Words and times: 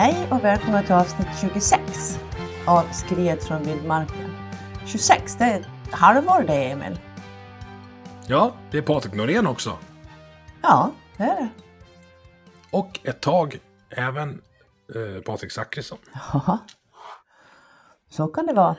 Hej 0.00 0.28
och 0.30 0.44
välkomna 0.44 0.82
till 0.82 0.92
avsnitt 0.92 1.28
26 1.40 2.18
av 2.66 2.82
Skriet 2.92 3.44
från 3.44 3.62
vildmarken. 3.62 4.30
26, 4.86 5.36
det 5.36 5.44
är 5.44 5.60
ett 5.60 5.66
halvår 5.90 6.44
det, 6.46 6.70
Emil. 6.70 6.98
Ja, 8.26 8.54
det 8.70 8.78
är 8.78 8.82
Patrik 8.82 9.14
Norén 9.14 9.46
också. 9.46 9.78
Ja, 10.62 10.92
det 11.16 11.22
är 11.22 11.36
det. 11.36 11.48
Och 12.70 13.00
ett 13.04 13.20
tag 13.20 13.58
även 13.90 14.42
eh, 14.94 15.22
Patrik 15.22 15.52
Zackrisson. 15.52 15.98
Ja, 16.32 16.58
så 18.10 18.26
kan 18.26 18.46
det 18.46 18.52
vara. 18.52 18.76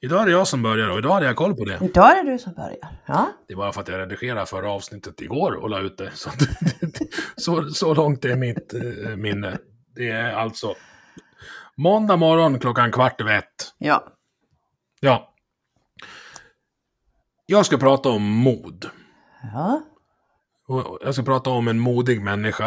Idag 0.00 0.22
är 0.22 0.26
det 0.26 0.32
jag 0.32 0.46
som 0.46 0.62
börjar 0.62 0.90
och 0.90 0.98
idag 0.98 1.12
hade 1.12 1.26
jag 1.26 1.36
koll 1.36 1.54
på 1.56 1.64
det. 1.64 1.78
Idag 1.82 2.18
är 2.18 2.24
det 2.24 2.30
du 2.30 2.38
som 2.38 2.52
börjar. 2.54 3.02
Ja, 3.06 3.28
Det 3.48 3.56
bara 3.56 3.72
för 3.72 3.80
att 3.80 3.88
jag 3.88 3.98
redigerade 3.98 4.46
förra 4.46 4.70
avsnittet 4.70 5.20
igår 5.20 5.52
och 5.52 5.70
la 5.70 5.80
ut 5.80 5.98
det. 5.98 6.10
Så, 6.14 6.30
så, 7.36 7.70
så 7.70 7.94
långt 7.94 8.24
är 8.24 8.36
mitt 8.36 8.74
eh, 8.74 9.16
minne. 9.16 9.58
Det 9.96 10.10
är 10.10 10.32
alltså 10.32 10.74
måndag 11.76 12.16
morgon 12.16 12.58
klockan 12.58 12.92
kvart 12.92 13.20
över 13.20 13.38
ett. 13.38 13.74
ja. 13.78 14.12
Ja. 15.00 15.32
Jag 17.46 17.66
ska 17.66 17.76
prata 17.78 18.08
om 18.08 18.22
mod. 18.22 18.90
ja. 19.54 19.82
Jag 21.04 21.14
ska 21.14 21.22
prata 21.22 21.50
om 21.50 21.68
en 21.68 21.78
modig 21.78 22.22
människa. 22.22 22.66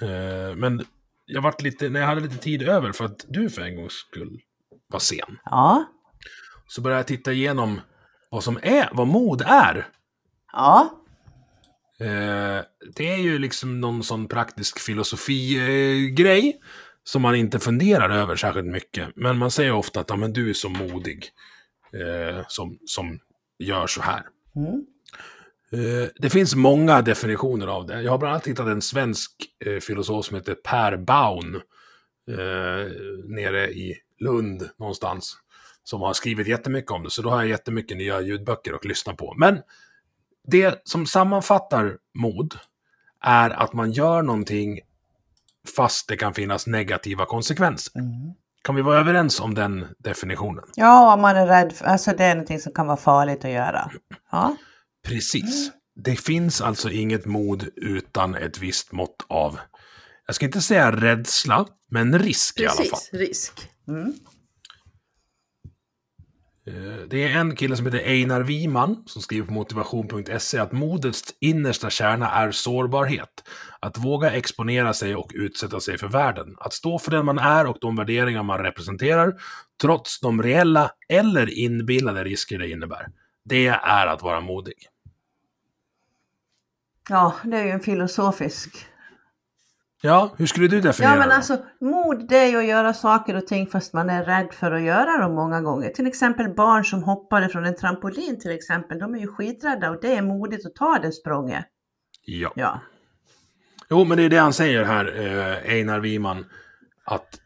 Eh, 0.00 0.56
Men 0.56 0.84
jag 1.26 1.42
vart 1.42 1.62
lite, 1.62 1.88
när 1.88 2.00
jag 2.00 2.06
hade 2.06 2.20
lite 2.20 2.36
tid 2.36 2.62
över 2.62 2.92
för 2.92 3.04
att 3.04 3.24
du 3.28 3.50
för 3.50 3.62
en 3.62 3.76
gångs 3.76 3.92
skull 3.92 4.40
var 4.86 4.98
sen. 4.98 5.38
ja. 5.44 5.84
Så 6.66 6.80
började 6.80 6.98
jag 6.98 7.06
titta 7.06 7.32
igenom 7.32 7.80
vad 8.30 8.44
som 8.44 8.58
är, 8.62 8.88
vad 8.92 9.06
mod 9.06 9.42
är. 9.46 9.88
ja. 10.52 10.90
Eh, 12.00 12.60
det 12.96 13.12
är 13.12 13.18
ju 13.18 13.38
liksom 13.38 13.80
någon 13.80 14.04
sån 14.04 14.28
praktisk 14.28 14.78
filosofi-grej 14.80 16.60
som 17.04 17.22
man 17.22 17.34
inte 17.34 17.58
funderar 17.58 18.10
över 18.10 18.36
särskilt 18.36 18.66
mycket. 18.66 19.08
Men 19.16 19.38
man 19.38 19.50
säger 19.50 19.72
ofta 19.72 20.00
att 20.00 20.10
ja, 20.10 20.16
men 20.16 20.32
du 20.32 20.50
är 20.50 20.54
så 20.54 20.68
modig 20.68 21.28
eh, 21.92 22.44
som, 22.48 22.78
som 22.86 23.18
gör 23.58 23.86
så 23.86 24.02
här. 24.02 24.22
Mm. 24.56 24.86
Eh, 25.72 26.08
Det 26.20 26.30
finns 26.30 26.54
många 26.54 27.02
definitioner 27.02 27.66
av 27.66 27.86
det. 27.86 28.02
Jag 28.02 28.10
har 28.10 28.18
bland 28.18 28.32
annat 28.32 28.46
hittat 28.46 28.66
en 28.66 28.82
svensk 28.82 29.30
eh, 29.66 29.80
filosof 29.80 30.26
som 30.26 30.36
heter 30.36 30.54
Per 30.54 30.96
Baun. 30.96 31.54
Eh, 32.30 32.92
nere 33.24 33.70
i 33.70 33.96
Lund 34.20 34.68
någonstans. 34.78 35.36
Som 35.84 36.00
har 36.00 36.12
skrivit 36.12 36.48
jättemycket 36.48 36.90
om 36.90 37.02
det. 37.02 37.10
Så 37.10 37.22
då 37.22 37.30
har 37.30 37.36
jag 37.36 37.48
jättemycket 37.48 37.96
nya 37.96 38.20
ljudböcker 38.20 38.72
att 38.74 38.84
lyssna 38.84 39.14
på. 39.14 39.34
Men 39.38 39.58
det 40.46 40.82
som 40.84 41.06
sammanfattar 41.06 41.96
mod 42.14 42.54
är 43.24 43.50
att 43.50 43.72
man 43.72 43.92
gör 43.92 44.22
någonting 44.22 44.80
fast 45.76 46.08
det 46.08 46.16
kan 46.16 46.34
finnas 46.34 46.66
negativa 46.66 47.26
konsekvenser. 47.26 47.98
Mm. 47.98 48.34
Kan 48.62 48.74
vi 48.74 48.82
vara 48.82 49.00
överens 49.00 49.40
om 49.40 49.54
den 49.54 49.86
definitionen? 49.98 50.64
Ja, 50.74 51.14
om 51.14 51.20
man 51.20 51.36
är 51.36 51.46
rädd 51.46 51.72
för, 51.72 51.84
alltså 51.84 52.10
det 52.16 52.24
är 52.24 52.34
någonting 52.34 52.60
som 52.60 52.72
kan 52.72 52.86
vara 52.86 52.96
farligt 52.96 53.44
att 53.44 53.50
göra. 53.50 53.90
Ja, 54.30 54.56
Precis. 55.04 55.70
Det 55.96 56.16
finns 56.16 56.60
alltså 56.60 56.90
inget 56.90 57.26
mod 57.26 57.68
utan 57.76 58.34
ett 58.34 58.58
visst 58.58 58.92
mått 58.92 59.26
av, 59.28 59.58
jag 60.26 60.36
ska 60.36 60.46
inte 60.46 60.60
säga 60.60 60.92
rädsla, 60.92 61.66
men 61.90 62.18
risk 62.18 62.60
i 62.60 62.66
alla 62.66 62.74
fall. 62.74 62.84
precis. 62.84 63.12
Risk. 63.12 63.70
Mm. 63.88 64.14
Eh, 66.66 67.06
det 67.08 67.24
är 67.24 67.38
en 67.38 67.56
kille 67.56 67.76
som 67.76 67.86
heter 67.86 67.98
Einar 67.98 68.40
Wiman 68.40 69.02
som 69.06 69.22
skriver 69.22 69.46
på 69.46 69.52
motivation.se 69.52 70.58
att 70.58 70.72
modets 70.72 71.34
innersta 71.40 71.90
kärna 71.90 72.30
är 72.30 72.50
sårbarhet. 72.50 73.44
Att 73.80 73.98
våga 73.98 74.30
exponera 74.30 74.94
sig 74.94 75.16
och 75.16 75.30
utsätta 75.34 75.80
sig 75.80 75.98
för 75.98 76.08
världen. 76.08 76.56
Att 76.58 76.72
stå 76.72 76.98
för 76.98 77.10
den 77.10 77.26
man 77.26 77.38
är 77.38 77.66
och 77.66 77.78
de 77.80 77.96
värderingar 77.96 78.42
man 78.42 78.58
representerar, 78.58 79.34
trots 79.80 80.20
de 80.20 80.42
reella 80.42 80.90
eller 81.08 81.58
inbillade 81.58 82.24
risker 82.24 82.58
det 82.58 82.70
innebär. 82.70 83.06
Det 83.44 83.66
är 83.66 84.06
att 84.06 84.22
vara 84.22 84.40
modig. 84.40 84.74
Ja, 87.08 87.34
det 87.44 87.56
är 87.56 87.64
ju 87.64 87.70
en 87.70 87.80
filosofisk 87.80 88.86
Ja, 90.06 90.30
hur 90.36 90.46
skulle 90.46 90.68
du 90.68 90.80
definiera 90.80 91.12
Ja 91.12 91.18
men 91.18 91.28
det? 91.28 91.34
alltså 91.34 91.58
mod 91.80 92.28
det 92.28 92.38
är 92.38 92.46
ju 92.46 92.56
att 92.58 92.66
göra 92.66 92.94
saker 92.94 93.36
och 93.36 93.46
ting 93.46 93.66
fast 93.66 93.92
man 93.92 94.10
är 94.10 94.24
rädd 94.24 94.48
för 94.52 94.72
att 94.72 94.82
göra 94.82 95.18
dem 95.18 95.34
många 95.34 95.60
gånger. 95.60 95.88
Till 95.90 96.06
exempel 96.06 96.54
barn 96.54 96.84
som 96.84 97.02
hoppade 97.02 97.48
från 97.48 97.64
en 97.64 97.76
trampolin 97.76 98.40
till 98.40 98.50
exempel, 98.50 98.98
de 98.98 99.14
är 99.14 99.18
ju 99.18 99.26
skiträdda 99.26 99.90
och 99.90 99.98
det 100.02 100.14
är 100.16 100.22
modigt 100.22 100.66
att 100.66 100.74
ta 100.74 100.98
det 101.02 101.12
språnget. 101.12 101.64
Ja. 102.24 102.52
Ja. 102.56 102.80
Jo, 103.90 104.04
men 104.04 104.16
det 104.16 104.22
är 104.24 104.28
det 104.28 104.36
han 104.38 104.52
säger 104.52 104.84
här, 104.84 105.20
eh, 105.66 105.72
Einar 105.74 106.00
Wiman. 106.00 106.44
Att 107.04 107.40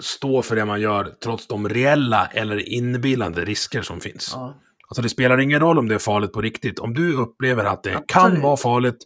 stå 0.00 0.42
för 0.42 0.56
det 0.56 0.64
man 0.64 0.80
gör 0.80 1.04
trots 1.22 1.46
de 1.46 1.68
reella 1.68 2.26
eller 2.26 2.68
inbillade 2.68 3.44
risker 3.44 3.82
som 3.82 4.00
finns. 4.00 4.30
ja. 4.34 4.54
Alltså 4.88 5.02
det 5.02 5.08
spelar 5.08 5.38
ingen 5.40 5.60
roll 5.60 5.78
om 5.78 5.88
det 5.88 5.94
är 5.94 5.98
farligt 5.98 6.32
på 6.32 6.40
riktigt. 6.40 6.78
Om 6.78 6.94
du 6.94 7.14
upplever 7.16 7.64
att 7.64 7.82
det 7.82 7.90
Absolut. 7.90 8.06
kan 8.10 8.40
vara 8.40 8.56
farligt, 8.56 8.96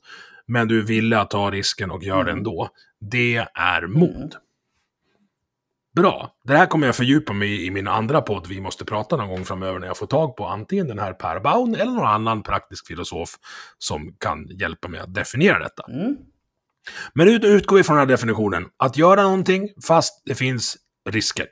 men 0.47 0.69
du 0.69 0.83
ville 0.83 1.19
att 1.21 1.31
ta 1.31 1.51
risken 1.51 1.91
och 1.91 2.03
gör 2.03 2.25
det 2.25 2.31
Mm. 2.31 2.37
ändå. 2.39 2.69
Det 3.01 3.47
är 3.55 3.87
mod. 3.87 4.37
Bra. 5.97 6.37
Det 6.45 6.57
här 6.57 6.67
kommer 6.67 6.87
jag 6.87 6.97
fördjupa 6.97 7.33
mig 7.33 7.49
i 7.49 7.67
i 7.67 7.71
min 7.71 7.89
andra 7.89 8.23
podd 8.23 8.47
Vi 8.47 8.61
måste 8.61 8.85
prata 8.85 9.17
någon 9.17 9.29
gång 9.29 9.45
framöver 9.45 9.79
när 9.79 9.87
jag 9.87 9.97
får 9.97 10.07
tag 10.07 10.37
på 10.37 10.47
antingen 10.47 10.89
den 10.89 10.99
här 10.99 11.13
Per 11.13 11.41
Baun 11.41 11.75
eller 11.75 11.93
någon 11.93 12.07
annan 12.07 12.43
praktisk 12.43 12.87
filosof 12.87 13.31
som 13.79 14.17
kan 14.19 14.47
hjälpa 14.49 14.89
mig 14.89 15.01
att 15.01 15.15
definiera 15.15 15.59
detta. 15.59 15.83
Mm. 15.89 16.17
Men 17.15 17.27
nu 17.27 17.35
utgår 17.35 17.77
vi 17.77 17.83
från 17.83 17.97
den 17.97 18.09
här 18.09 18.15
definitionen. 18.15 18.69
Att 18.77 18.97
göra 18.97 19.23
någonting 19.23 19.69
fast 19.87 20.23
det 20.25 20.35
finns 20.35 20.77
risker. 21.11 21.47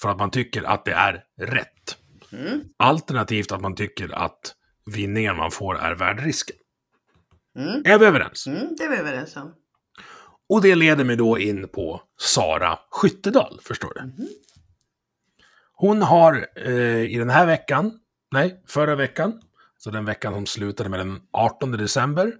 För 0.00 0.08
att 0.08 0.18
man 0.18 0.30
tycker 0.30 0.62
att 0.62 0.84
det 0.84 0.92
är 0.92 1.24
rätt. 1.40 1.96
Mm. 2.32 2.60
Alternativt 2.76 3.52
att 3.52 3.60
man 3.60 3.74
tycker 3.74 4.14
att 4.14 4.54
vinningen 4.94 5.36
man 5.36 5.50
får 5.50 5.78
är 5.78 5.94
värd 5.94 6.20
risken. 6.24 6.56
Mm. 7.58 7.82
Är 7.84 7.98
vi 7.98 8.06
överens? 8.06 8.46
Mm, 8.46 8.76
det 8.78 8.84
är 8.84 8.90
vi 8.90 8.96
överens 8.96 9.36
om. 9.36 9.54
Och 10.48 10.62
det 10.62 10.74
leder 10.74 11.04
mig 11.04 11.16
då 11.16 11.38
in 11.38 11.68
på 11.68 12.02
Sara 12.20 12.78
Skyttedal, 12.90 13.60
förstår 13.62 13.92
du. 13.94 14.02
Mhm. 14.02 14.28
Hon 15.78 16.02
har 16.02 16.46
eh, 16.56 17.02
i 17.02 17.16
den 17.18 17.30
här 17.30 17.46
veckan, 17.46 17.98
nej, 18.32 18.62
förra 18.66 18.94
veckan, 18.94 19.40
så 19.78 19.90
den 19.90 20.04
veckan 20.04 20.34
som 20.34 20.46
slutade 20.46 20.88
med 20.88 21.00
den 21.00 21.20
18 21.32 21.72
december, 21.72 22.32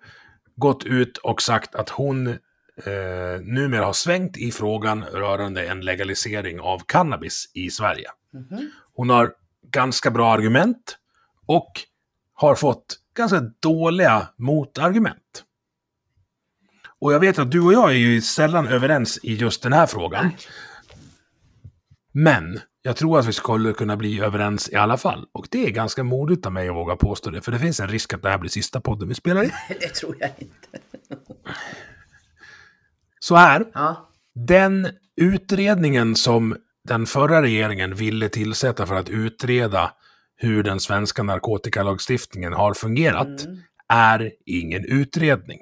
gått 0.57 0.85
ut 0.85 1.17
och 1.19 1.43
sagt 1.43 1.75
att 1.75 1.89
hon 1.89 2.27
eh, 2.27 2.37
numera 3.43 3.85
har 3.85 3.93
svängt 3.93 4.37
i 4.37 4.53
frågan 4.53 5.05
rörande 5.05 5.67
en 5.67 5.81
legalisering 5.81 6.61
av 6.61 6.79
cannabis 6.87 7.51
i 7.55 7.71
Sverige. 7.71 8.11
Mhm. 8.33 8.71
Hon 8.95 9.11
har 9.11 9.33
ganska 9.71 10.11
bra 10.11 10.33
argument 10.33 10.99
och 11.47 11.73
har 12.35 12.55
fått 12.55 12.99
ganska 13.15 13.41
dåliga 13.61 14.29
motargument. 14.37 15.45
Och 17.01 17.13
jag 17.13 17.21
vet 17.21 17.39
att 17.39 17.51
du 17.51 17.61
och 17.61 17.73
jag 17.73 17.91
är 17.91 17.95
ju 17.95 18.21
sällan 18.21 18.67
överens 18.67 19.19
i 19.23 19.35
just 19.35 19.63
den 19.63 19.73
här 19.73 19.87
frågan. 19.87 20.31
Men 22.13 22.61
jag 22.83 22.97
tror 22.97 23.19
att 23.19 23.27
vi 23.27 23.33
skulle 23.33 23.73
kunna 23.73 23.97
bli 23.97 24.21
överens 24.21 24.69
i 24.73 24.77
alla 24.77 24.97
fall. 24.97 25.27
Och 25.33 25.47
det 25.51 25.67
är 25.67 25.71
ganska 25.71 26.03
modigt 26.05 26.47
av 26.47 26.53
mig 26.53 26.69
att 26.69 26.75
våga 26.75 26.97
påstå 26.97 27.31
det, 27.31 27.41
för 27.41 27.53
det 27.53 27.59
finns 27.59 27.81
en 27.81 27.89
risk 27.89 28.13
att 28.15 28.23
det 28.23 28.29
här 28.31 28.39
blir 28.39 28.51
sista 28.51 28.81
podden 28.81 29.09
vi 29.09 29.15
spelar 29.15 29.43
in. 29.45 29.51
Det 29.81 29.89
tror 29.95 30.17
jag 30.21 30.31
inte. 30.39 30.79
Så 33.21 33.37
här, 33.37 33.65
Ja. 33.75 34.11
Den 34.35 34.89
utredningen 35.17 36.17
som 36.17 36.57
den 36.89 37.07
förra 37.07 37.43
regeringen 37.43 37.95
ville 37.95 38.29
tillsätta 38.29 38.87
för 38.87 38.95
att 38.95 39.09
utreda 39.09 39.93
hur 40.37 40.63
den 40.63 40.81
svenska 40.81 41.23
narkotikalagstiftningen 41.23 42.53
har 42.53 42.75
fungerat 42.75 43.45
Mm. 43.45 43.59
är 43.89 44.33
ingen 44.47 44.85
utredning. 44.85 45.59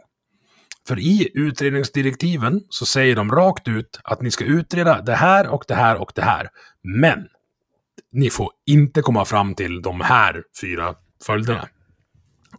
För 0.88 0.98
i 0.98 1.30
utredningsdirektiven 1.34 2.60
så 2.68 2.86
säger 2.86 3.16
de 3.16 3.30
rakt 3.30 3.68
ut 3.68 4.00
att 4.04 4.22
ni 4.22 4.30
ska 4.30 4.44
utreda 4.44 5.02
det 5.02 5.14
här 5.14 5.48
och 5.48 5.64
det 5.68 5.74
här 5.74 5.96
och 5.96 6.12
det 6.14 6.22
här. 6.22 6.48
Men 6.82 7.28
ni 8.12 8.30
får 8.30 8.50
inte 8.66 9.02
komma 9.02 9.24
fram 9.24 9.54
till 9.54 9.82
de 9.82 10.00
här 10.00 10.42
fyra 10.60 10.94
följderna 11.26 11.68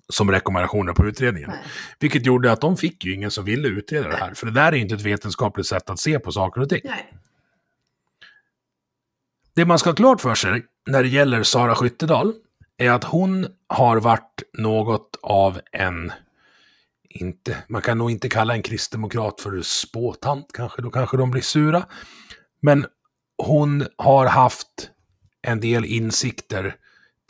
som 0.10 0.32
rekommendationer 0.32 0.94
på 0.94 1.06
utredningen. 1.06 1.50
Nej. 1.50 1.60
Vilket 2.00 2.26
gjorde 2.26 2.52
att 2.52 2.62
de 2.62 2.78
fick 2.78 3.06
ju 3.06 3.14
ingen 3.14 3.32
som 3.32 3.46
ville 3.46 3.68
utreda 3.68 4.08
det 4.08 4.18
här. 4.18 4.34
För 4.34 4.46
det 4.46 4.52
där 4.52 4.72
är 4.72 4.76
ju 4.76 4.82
inte 4.82 4.96
ett 4.96 5.02
vetenskapligt 5.02 5.68
sätt 5.68 5.90
att 5.90 6.00
se 6.00 6.20
på 6.20 6.32
saker 6.32 6.62
och 6.62 6.70
ting. 6.70 6.82
Nej. 6.84 7.14
Det 9.56 9.66
man 9.66 9.80
ska 9.80 9.90
ha 9.90 9.96
klart 9.96 10.22
för 10.22 10.36
sig 10.36 10.66
när 10.88 11.04
det 11.04 11.10
gäller 11.10 11.44
Sara 11.44 11.76
Skyttedal 11.76 12.34
är 12.78 12.92
att 12.92 13.04
hon 13.04 13.48
har 13.68 13.98
varit 13.98 14.44
något 14.58 15.20
av 15.22 15.62
en, 15.72 16.12
inte, 17.16 17.58
man 17.70 17.82
kan 17.82 17.98
nog 17.98 18.12
inte 18.12 18.30
kalla 18.30 18.54
en 18.54 18.62
kristdemokrat 18.62 19.42
för 19.42 19.62
spåtant 19.62 20.46
kanske, 20.54 20.82
då 20.82 20.90
kanske 20.90 21.18
de 21.18 21.32
blir 21.32 21.42
sura. 21.42 21.86
Men 22.62 22.86
hon 23.38 23.88
har 23.98 24.26
haft 24.26 24.90
en 25.42 25.60
del 25.60 25.86
insikter 25.86 26.76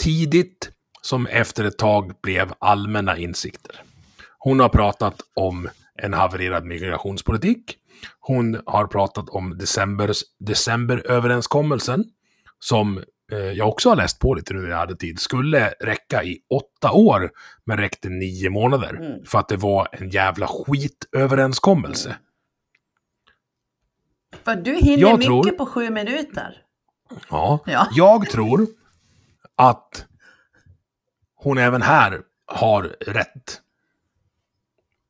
tidigt 0.03 0.71
som 1.01 1.27
efter 1.27 1.63
ett 1.63 1.77
tag 1.77 2.13
blev 2.23 2.53
allmänna 2.59 3.17
insikter. 3.17 3.83
Hon 4.39 4.59
har 4.59 4.69
pratat 4.69 5.21
om 5.33 5.69
en 5.95 6.13
havererad 6.13 6.65
migrationspolitik. 6.65 7.77
Hon 8.19 8.61
har 8.65 8.87
pratat 8.87 9.29
om 9.29 9.57
decembers, 9.57 10.23
decemberöverenskommelsen, 10.39 12.03
som 12.59 13.03
jag 13.55 13.67
också 13.69 13.89
har 13.89 13.95
läst 13.95 14.19
på 14.19 14.33
lite 14.33 14.53
nu 14.53 14.61
när 14.61 14.69
jag 14.69 14.77
hade 14.77 14.95
tid, 14.95 15.19
skulle 15.19 15.69
räcka 15.69 16.23
i 16.23 16.39
åtta 16.49 16.91
år, 16.91 17.31
men 17.65 17.77
räckte 17.77 18.09
nio 18.09 18.49
månader. 18.49 18.93
Mm. 18.95 19.25
För 19.25 19.39
att 19.39 19.47
det 19.49 19.57
var 19.57 19.87
en 19.91 20.09
jävla 20.09 20.47
skitöverenskommelse. 20.47 22.15
För 24.43 24.55
du 24.55 24.73
hinner 24.75 24.97
Jag 25.01 25.17
mycket 25.19 25.25
tror- 25.27 25.51
på 25.51 25.65
sju 25.65 25.89
minuter. 25.89 26.61
Ja. 27.29 27.59
Ja. 27.65 27.87
Jag 27.95 28.29
tror 28.29 28.67
att 29.55 30.05
hon 31.35 31.57
även 31.57 31.81
här 31.81 32.21
har 32.47 32.83
rätt. 32.99 33.61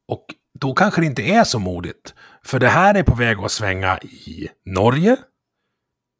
Och 0.07 0.25
då 0.59 0.73
kanske 0.73 1.01
det 1.01 1.05
inte 1.07 1.21
är 1.23 1.43
så 1.43 1.59
modigt. 1.59 2.13
För 2.43 2.59
det 2.59 2.67
här 2.67 2.95
är 2.95 3.03
på 3.03 3.15
väg 3.15 3.37
att 3.39 3.51
svänga 3.51 3.97
i 3.99 4.49
Norge. 4.65 5.17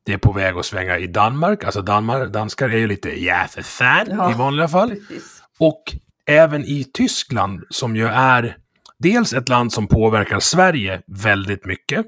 Det 0.06 0.14
är 0.14 0.18
på 0.18 0.32
väg 0.32 0.58
att 0.58 0.66
svänga 0.66 0.98
i 0.98 1.08
Danmark. 1.08 1.64
Alltså 1.64 1.82
Danmark, 1.82 2.34
danskar 2.34 2.70
är 2.70 2.78
ju 2.78 2.88
lite 2.88 3.24
ja 3.24 3.46
för 3.50 3.62
fan 3.62 4.08
Ja. 4.10 4.32
i 4.32 4.34
vanliga 4.34 4.68
fall. 4.68 4.90
Precis. 4.90 5.42
Och 5.60 5.84
även 6.26 6.66
i 6.66 6.84
Tyskland 6.94 7.64
som 7.70 7.96
ju 7.96 8.08
är 8.08 8.58
dels 9.00 9.34
ett 9.34 9.50
land 9.50 9.74
som 9.74 9.88
påverkar 9.88 10.40
Sverige 10.40 11.02
väldigt 11.08 11.66
mycket. 11.66 12.06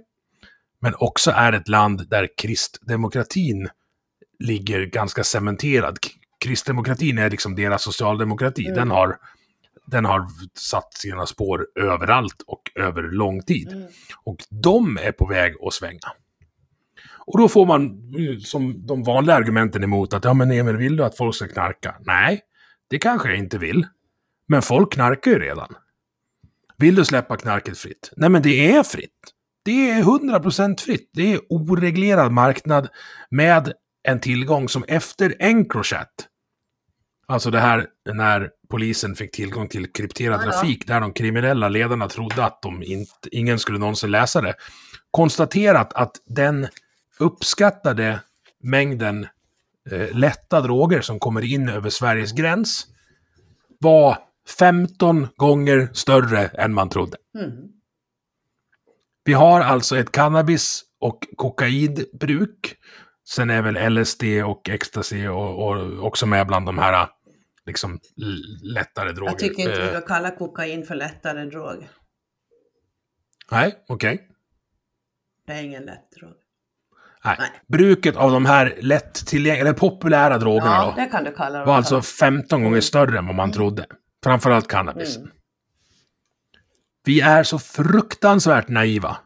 Men 0.81 0.93
också 0.97 1.31
är 1.31 1.53
ett 1.53 1.67
land 1.67 2.09
där 2.09 2.27
kristdemokratin 2.37 3.69
ligger 4.39 4.85
ganska 4.85 5.23
cementerad. 5.23 5.97
Kristdemokratin 6.43 7.17
är 7.17 7.29
liksom 7.29 7.55
deras 7.55 7.83
socialdemokrati. 7.83 8.65
Mm. 8.65 8.75
Den, 8.75 8.91
har, 8.91 9.17
den 9.85 10.05
har 10.05 10.27
satt 10.59 10.93
sina 10.93 11.25
spår 11.25 11.67
överallt 11.79 12.41
och 12.47 12.61
över 12.75 13.03
lång 13.03 13.43
tid. 13.43 13.71
Mm. 13.71 13.87
Och 14.23 14.37
de 14.49 14.97
är 14.97 15.11
på 15.11 15.25
väg 15.25 15.53
att 15.61 15.73
svänga. 15.73 16.11
Och 17.27 17.37
då 17.37 17.49
får 17.49 17.65
man 17.65 17.97
som 18.43 18.85
de 18.85 19.03
vanliga 19.03 19.35
argumenten 19.35 19.83
emot 19.83 20.13
att 20.13 20.23
ja 20.23 20.33
men 20.33 20.51
Emil, 20.51 20.77
vill 20.77 20.97
du 20.97 21.03
att 21.03 21.17
folk 21.17 21.35
ska 21.35 21.47
knarka? 21.47 21.95
Nej, 21.99 22.41
det 22.89 22.97
kanske 22.97 23.29
jag 23.29 23.37
inte 23.37 23.57
vill. 23.57 23.87
Men 24.47 24.61
folk 24.61 24.93
knarkar 24.93 25.31
ju 25.31 25.39
redan. 25.39 25.75
Vill 26.77 26.95
du 26.95 27.05
släppa 27.05 27.37
knarket 27.37 27.77
fritt? 27.77 28.11
Nej 28.17 28.29
men 28.29 28.41
det 28.41 28.75
är 28.75 28.83
fritt. 28.83 29.33
Det 29.65 29.89
är 29.89 30.03
100% 30.03 30.79
fritt. 30.79 31.09
Det 31.13 31.33
är 31.33 31.39
oreglerad 31.49 32.31
marknad 32.31 32.87
med 33.29 33.73
en 34.03 34.19
tillgång 34.19 34.69
som 34.69 34.83
efter 34.87 35.35
Encrochat, 35.39 36.27
alltså 37.27 37.51
det 37.51 37.59
här 37.59 37.87
när 38.13 38.49
polisen 38.69 39.15
fick 39.15 39.31
tillgång 39.31 39.67
till 39.67 39.91
krypterad 39.91 40.41
ja. 40.45 40.51
trafik, 40.51 40.87
där 40.87 41.01
de 41.01 41.13
kriminella 41.13 41.69
ledarna 41.69 42.07
trodde 42.07 42.45
att 42.45 42.61
de 42.61 42.83
inte, 42.83 43.11
ingen 43.31 43.59
skulle 43.59 43.79
någonsin 43.79 44.11
läsa 44.11 44.41
det, 44.41 44.53
konstaterat 45.11 45.93
att 45.93 46.11
den 46.25 46.67
uppskattade 47.19 48.19
mängden 48.63 49.27
eh, 49.91 50.15
lätta 50.17 50.61
droger 50.61 51.01
som 51.01 51.19
kommer 51.19 51.43
in 51.53 51.69
över 51.69 51.89
Sveriges 51.89 52.31
gräns 52.31 52.87
var 53.79 54.17
15 54.59 55.27
gånger 55.35 55.89
större 55.93 56.47
än 56.47 56.73
man 56.73 56.89
trodde. 56.89 57.17
Mm. 57.39 57.51
Vi 59.23 59.33
har 59.33 59.61
alltså 59.61 59.97
ett 59.97 60.11
cannabis 60.11 60.83
och 60.99 61.27
kokainbruk. 61.35 62.75
Sen 63.29 63.49
är 63.49 63.61
väl 63.61 63.93
LSD 63.93 64.23
och 64.45 64.69
ecstasy 64.69 65.27
och, 65.27 65.67
och 65.67 66.05
också 66.05 66.25
med 66.25 66.47
bland 66.47 66.65
de 66.65 66.77
här 66.77 67.09
liksom 67.65 67.99
lättare 68.63 69.11
droger. 69.11 69.31
Jag 69.31 69.39
tycker 69.39 69.61
inte 69.61 69.81
vi 69.81 69.87
Eh, 69.87 69.91
ska 69.91 70.01
kalla 70.01 70.31
kokain 70.31 70.85
för 70.85 70.95
lättare 70.95 71.45
drog. 71.45 71.87
Nej, 73.51 73.85
okej. 73.87 74.29
Det 75.45 75.53
är 75.53 75.63
ingen 75.63 75.83
lätt 75.83 76.11
drog. 76.11 76.33
Nej. 77.39 77.51
Bruket 77.67 78.15
av 78.15 78.31
de 78.31 78.45
här 78.45 78.75
lättillgängliga, 78.81 79.61
eller 79.61 79.73
populära 79.73 80.37
drogerna 80.37 80.75
Ja, 80.75 80.93
då, 80.95 81.01
det 81.01 81.07
kan 81.07 81.23
du 81.23 81.31
kalla 81.31 81.59
det. 81.59 81.65
var 81.65 81.75
alltså 81.75 82.01
15 82.01 82.63
gånger 82.63 82.81
större 82.81 83.17
än 83.17 83.25
vad 83.25 83.35
man 83.35 83.51
trodde. 83.51 83.85
Framförallt 84.23 84.67
cannabis. 84.67 85.17
Mm. 85.17 85.29
Vi 87.05 87.21
är 87.21 87.43
så 87.43 87.59
fruktansvärt 87.59 88.67
naiva. 88.67 89.17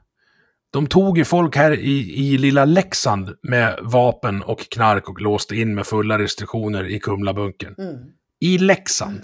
De 0.71 0.87
tog 0.87 1.17
ju 1.17 1.25
folk 1.25 1.55
här 1.55 1.71
i, 1.71 2.15
i 2.15 2.37
lilla 2.37 2.65
Leksand 2.65 3.35
med 3.41 3.79
vapen 3.81 4.43
och 4.43 4.59
knark 4.59 5.09
och 5.09 5.21
låste 5.21 5.55
in 5.55 5.75
med 5.75 5.85
fulla 5.87 6.19
restriktioner 6.19 6.83
i 6.83 6.99
Kumlabunkern. 6.99 7.75
Mm. 7.77 7.95
I 8.39 8.57
Leksand. 8.57 9.21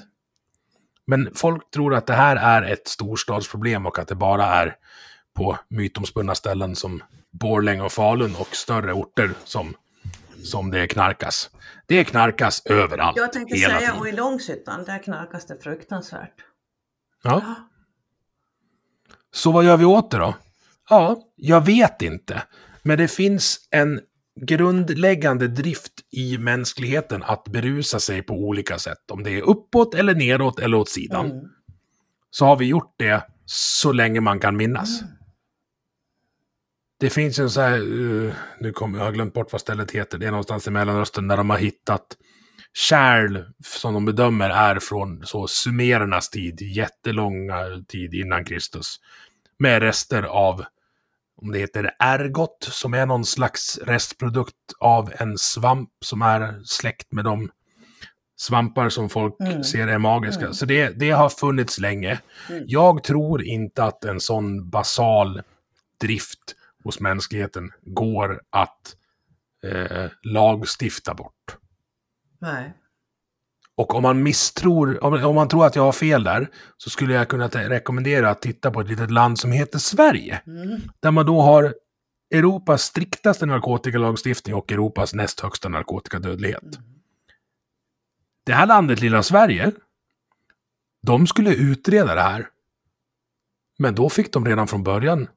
Men 1.07 1.29
folk 1.35 1.71
tror 1.71 1.95
att 1.95 2.07
det 2.07 2.13
här 2.13 2.35
är 2.35 2.73
ett 2.73 2.87
storstadsproblem 2.87 3.85
och 3.85 3.99
att 3.99 4.07
det 4.07 4.15
bara 4.15 4.45
är 4.45 4.75
på 5.35 5.57
mytomspunna 5.69 6.35
ställen 6.35 6.75
som 6.75 7.03
Borlänge 7.31 7.81
och 7.81 7.91
Falun 7.91 8.35
och 8.35 8.55
större 8.55 8.93
orter 8.93 9.31
som, 9.43 9.73
som 10.43 10.71
det 10.71 10.87
knarkas. 10.87 11.49
Det 11.85 12.03
knarkas 12.03 12.61
överallt, 12.65 13.17
Jag 13.17 13.33
tänkte 13.33 13.57
säga, 13.57 13.79
tiden. 13.79 13.99
och 13.99 14.07
i 14.07 14.11
Långshyttan, 14.11 14.83
där 14.83 15.03
knarkas 15.03 15.45
det 15.45 15.63
fruktansvärt. 15.63 16.33
Ja. 17.23 17.55
Så 19.31 19.51
vad 19.51 19.65
gör 19.65 19.77
vi 19.77 19.85
åt 19.85 20.11
det 20.11 20.17
då? 20.17 20.35
Ja, 20.89 21.17
jag 21.35 21.65
vet 21.65 22.01
inte. 22.01 22.43
Men 22.83 22.97
det 22.97 23.07
finns 23.07 23.67
en 23.71 23.99
grundläggande 24.41 25.47
drift 25.47 25.93
i 26.11 26.37
mänskligheten 26.37 27.23
att 27.23 27.43
berusa 27.43 27.99
sig 27.99 28.21
på 28.21 28.33
olika 28.33 28.79
sätt. 28.79 29.11
Om 29.11 29.23
det 29.23 29.31
är 29.31 29.41
uppåt 29.41 29.93
eller 29.95 30.15
neråt 30.15 30.59
eller 30.59 30.77
åt 30.77 30.89
sidan. 30.89 31.25
Mm. 31.25 31.45
Så 32.29 32.45
har 32.45 32.55
vi 32.55 32.65
gjort 32.65 32.95
det 32.97 33.23
så 33.45 33.91
länge 33.91 34.21
man 34.21 34.39
kan 34.39 34.57
minnas. 34.57 35.01
Det 36.99 37.09
finns 37.09 37.39
en 37.39 37.49
så 37.49 37.61
här, 37.61 37.73
eh, 38.27 38.33
nu 38.59 38.71
kommer 38.71 38.97
jag 38.99 39.05
har 39.05 39.11
glömt 39.11 39.33
bort 39.33 39.51
vad 39.51 39.61
stället 39.61 39.91
heter, 39.91 40.17
det 40.17 40.25
är 40.27 40.31
någonstans 40.31 40.67
i 40.67 40.71
Mellanöstern 40.71 41.27
där 41.27 41.37
de 41.37 41.49
har 41.49 41.57
hittat 41.57 42.05
kärl 42.73 43.43
som 43.63 43.93
de 43.93 44.05
bedömer 44.05 44.49
är 44.49 44.79
från 44.79 45.25
så 45.25 45.47
sumerernas 45.47 46.29
tid, 46.29 46.61
jättelånga 46.61 47.83
tid 47.87 48.13
innan 48.13 48.45
Kristus. 48.45 48.95
Med 49.59 49.81
rester 49.81 50.23
av, 50.23 50.65
om 51.41 51.51
det 51.51 51.59
heter 51.59 51.91
ergot, 51.99 52.67
som 52.71 52.93
är 52.93 53.05
någon 53.05 53.25
slags 53.25 53.77
restprodukt 53.77 54.53
av 54.79 55.13
en 55.17 55.37
svamp 55.37 55.89
som 56.05 56.21
är 56.21 56.61
släkt 56.65 57.11
med 57.11 57.25
de 57.25 57.49
svampar 58.39 58.89
som 58.89 59.09
folk 59.09 59.35
Mm. 59.39 59.63
ser 59.63 59.87
är 59.87 59.97
magiska. 59.97 60.41
Mm. 60.41 60.53
Så 60.53 60.65
det, 60.65 60.89
det 60.89 61.11
har 61.11 61.29
funnits 61.29 61.79
länge. 61.79 62.19
Mm. 62.49 62.63
Jag 62.67 63.03
tror 63.03 63.43
inte 63.43 63.83
att 63.83 64.05
en 64.05 64.19
sån 64.19 64.69
basal 64.69 65.41
drift 66.01 66.39
hos 66.87 66.99
mänskligheten 66.99 67.71
går 67.81 68.41
att 68.49 68.95
eh, 69.63 70.11
lagstifta 70.23 71.13
bort. 71.13 71.57
Nej. 72.39 72.73
Och 73.75 73.95
om 73.95 74.03
man 74.03 74.23
misstror, 74.23 75.03
om, 75.03 75.13
om 75.13 75.35
man 75.35 75.47
tror 75.47 75.65
att 75.65 75.75
jag 75.75 75.83
har 75.83 75.91
fel 75.91 76.23
där, 76.23 76.49
så 76.77 76.89
skulle 76.89 77.13
jag 77.13 77.27
kunna 77.27 77.47
rekommendera 77.47 78.29
att 78.29 78.41
titta 78.41 78.71
på 78.71 78.81
ett 78.81 78.87
litet 78.87 79.11
land 79.11 79.39
som 79.39 79.51
heter 79.51 79.79
Sverige. 79.79 80.41
Mm. 80.47 80.81
Där 80.99 81.11
man 81.11 81.25
då 81.25 81.41
har 81.41 81.75
Europas 82.33 82.83
striktaste 82.83 83.45
narkotikalagstiftning 83.45 84.55
och 84.55 84.71
Europas 84.71 85.13
näst 85.13 85.39
högsta 85.39 85.69
narkotikadödlighet. 85.69 86.79
Det 88.45 88.53
här 88.53 88.65
landet, 88.65 89.01
lilla 89.01 89.23
Sverige, 89.23 89.71
de 91.01 91.27
skulle 91.27 91.55
utreda 91.55 92.15
det 92.15 92.21
här. 92.21 92.49
Men 93.79 93.95
då 93.95 94.09
fick 94.09 94.33
de 94.33 94.45
redan 94.45 94.67
från 94.67 94.83
början 94.83 95.27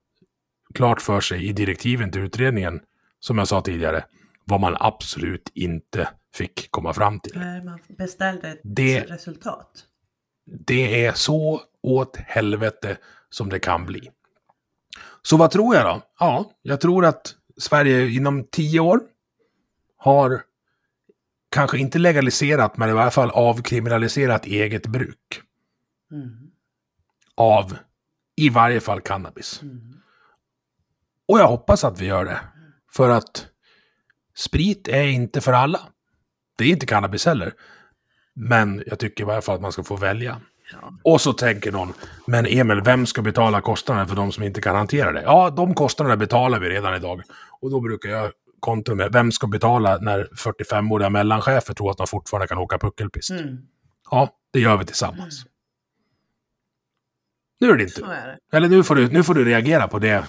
klart 0.75 1.01
för 1.03 1.21
sig 1.21 1.47
i 1.49 1.53
direktiven 1.53 2.11
till 2.11 2.21
utredningen, 2.21 2.81
som 3.21 3.39
jag 3.39 3.49
sa 3.49 3.61
tidigare, 3.61 4.05
vad 4.45 4.61
man 4.61 4.77
absolut 4.81 5.51
inte 5.55 6.09
fick 6.35 6.71
komma 6.71 6.93
fram 6.93 7.21
till. 7.21 7.33
Nej, 7.39 7.65
Man 7.65 7.79
beställde 7.99 8.49
ett 8.49 8.61
Det- 8.65 9.01
resultat. 9.01 9.85
Det 10.67 11.05
är 11.07 11.13
så 11.13 11.61
åt 11.83 12.17
helvete 12.17 12.97
som 13.31 13.49
det 13.49 13.59
kan 13.59 13.87
bli. 13.87 14.11
Så 15.23 15.37
vad 15.37 15.51
tror 15.51 15.75
jag 15.75 15.85
då? 15.85 16.03
Ja, 16.19 16.51
jag 16.63 16.81
tror 16.81 17.05
att 17.05 17.35
Sverige 17.57 18.09
inom 18.09 18.45
tio 18.45 18.81
år 18.81 19.01
har 19.97 20.43
kanske 21.51 21.79
inte 21.79 21.99
legaliserat, 21.99 22.77
men 22.77 22.89
i 22.89 22.93
alla 22.93 23.11
fall 23.11 23.31
avkriminaliserat 23.31 24.47
eget 24.47 24.87
bruk 24.87 25.43
Mm. 26.13 26.51
av 27.35 27.77
i 28.37 28.49
varje 28.49 28.81
fall 28.81 29.01
cannabis. 29.01 29.63
Mm. 29.63 30.00
Och 31.31 31.41
jag 31.41 31.49
hoppas 31.49 31.85
att 31.85 32.01
vi 32.01 32.07
gör 32.07 32.25
det. 32.25 32.41
För 32.93 33.11
att 33.11 33.47
sprit 34.37 34.89
är 34.89 35.03
inte 35.03 35.41
för 35.41 35.53
alla. 35.53 35.81
Det 36.59 36.65
är 36.65 36.69
inte 36.69 36.87
cannabis 36.87 37.27
heller. 37.27 37.53
Men 38.35 38.83
jag 38.87 38.99
tycker 38.99 39.25
i 39.25 39.27
varje 39.27 39.43
fall 39.43 39.55
att 39.55 39.61
man 39.61 39.73
ska 39.73 39.83
få 39.83 39.97
välja. 39.97 40.41
Ja. 40.73 40.93
Och 41.05 41.21
så 41.21 41.33
tänker 41.33 41.73
någon, 41.73 41.93
men 42.27 42.47
Emil, 42.47 42.81
vem 42.81 43.07
ska 43.07 43.23
betala 43.23 43.61
kostnaderna 43.61 44.07
för 44.07 44.17
de 44.17 44.33
som 44.33 44.45
inte 44.45 44.61
kan 44.61 44.77
hantera 44.77 45.13
det? 45.13 45.23
Ja, 45.23 45.51
de 45.51 45.75
kostnaderna 45.75 46.17
betalar 46.17 46.61
vi 46.61 46.69
redan 46.69 46.95
idag. 46.95 47.23
Och 47.61 47.71
då 47.71 47.81
brukar 47.81 48.11
jag 48.11 48.31
kontra 48.61 48.95
med, 48.95 49.13
vem 49.13 49.33
ska 49.33 49.47
betala 49.47 49.99
när 49.99 50.29
45-åriga 50.37 51.11
mellanchefer 51.11 51.75
tror 51.75 51.91
att 51.91 51.99
de 51.99 52.07
fortfarande 52.07 52.47
kan 52.47 52.59
åka 52.59 52.79
puckelpist? 52.79 53.31
Mm. 53.31 53.59
Ja, 54.11 54.29
det 54.53 54.61
gör 54.61 54.77
vi 54.77 54.85
tillsammans. 54.85 55.45
Nu 57.61 57.71
är 57.71 57.77
det 57.77 57.83
är 57.85 58.27
det. 58.51 58.57
Eller 58.57 58.69
nu 58.69 58.83
får, 58.85 58.95
du, 58.95 59.09
nu 59.09 59.23
får 59.23 59.35
du 59.35 59.45
reagera 59.45 59.89
på 59.89 59.99
det 59.99 60.25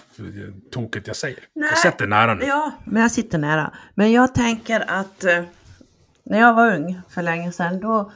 toket 0.71 1.07
jag 1.07 1.15
säger. 1.15 1.39
Nej. 1.55 1.69
Jag 1.69 1.77
sätter 1.77 2.07
nära 2.07 2.33
nu. 2.33 2.45
Ja, 2.45 2.71
men 2.85 3.01
jag 3.01 3.11
sitter 3.11 3.37
nära. 3.37 3.73
Men 3.95 4.11
jag 4.11 4.35
tänker 4.35 4.83
att 4.87 5.23
eh, 5.23 5.43
när 6.23 6.39
jag 6.39 6.53
var 6.53 6.75
ung 6.75 7.01
för 7.09 7.21
länge 7.21 7.51
sedan, 7.51 7.79
då 7.79 8.11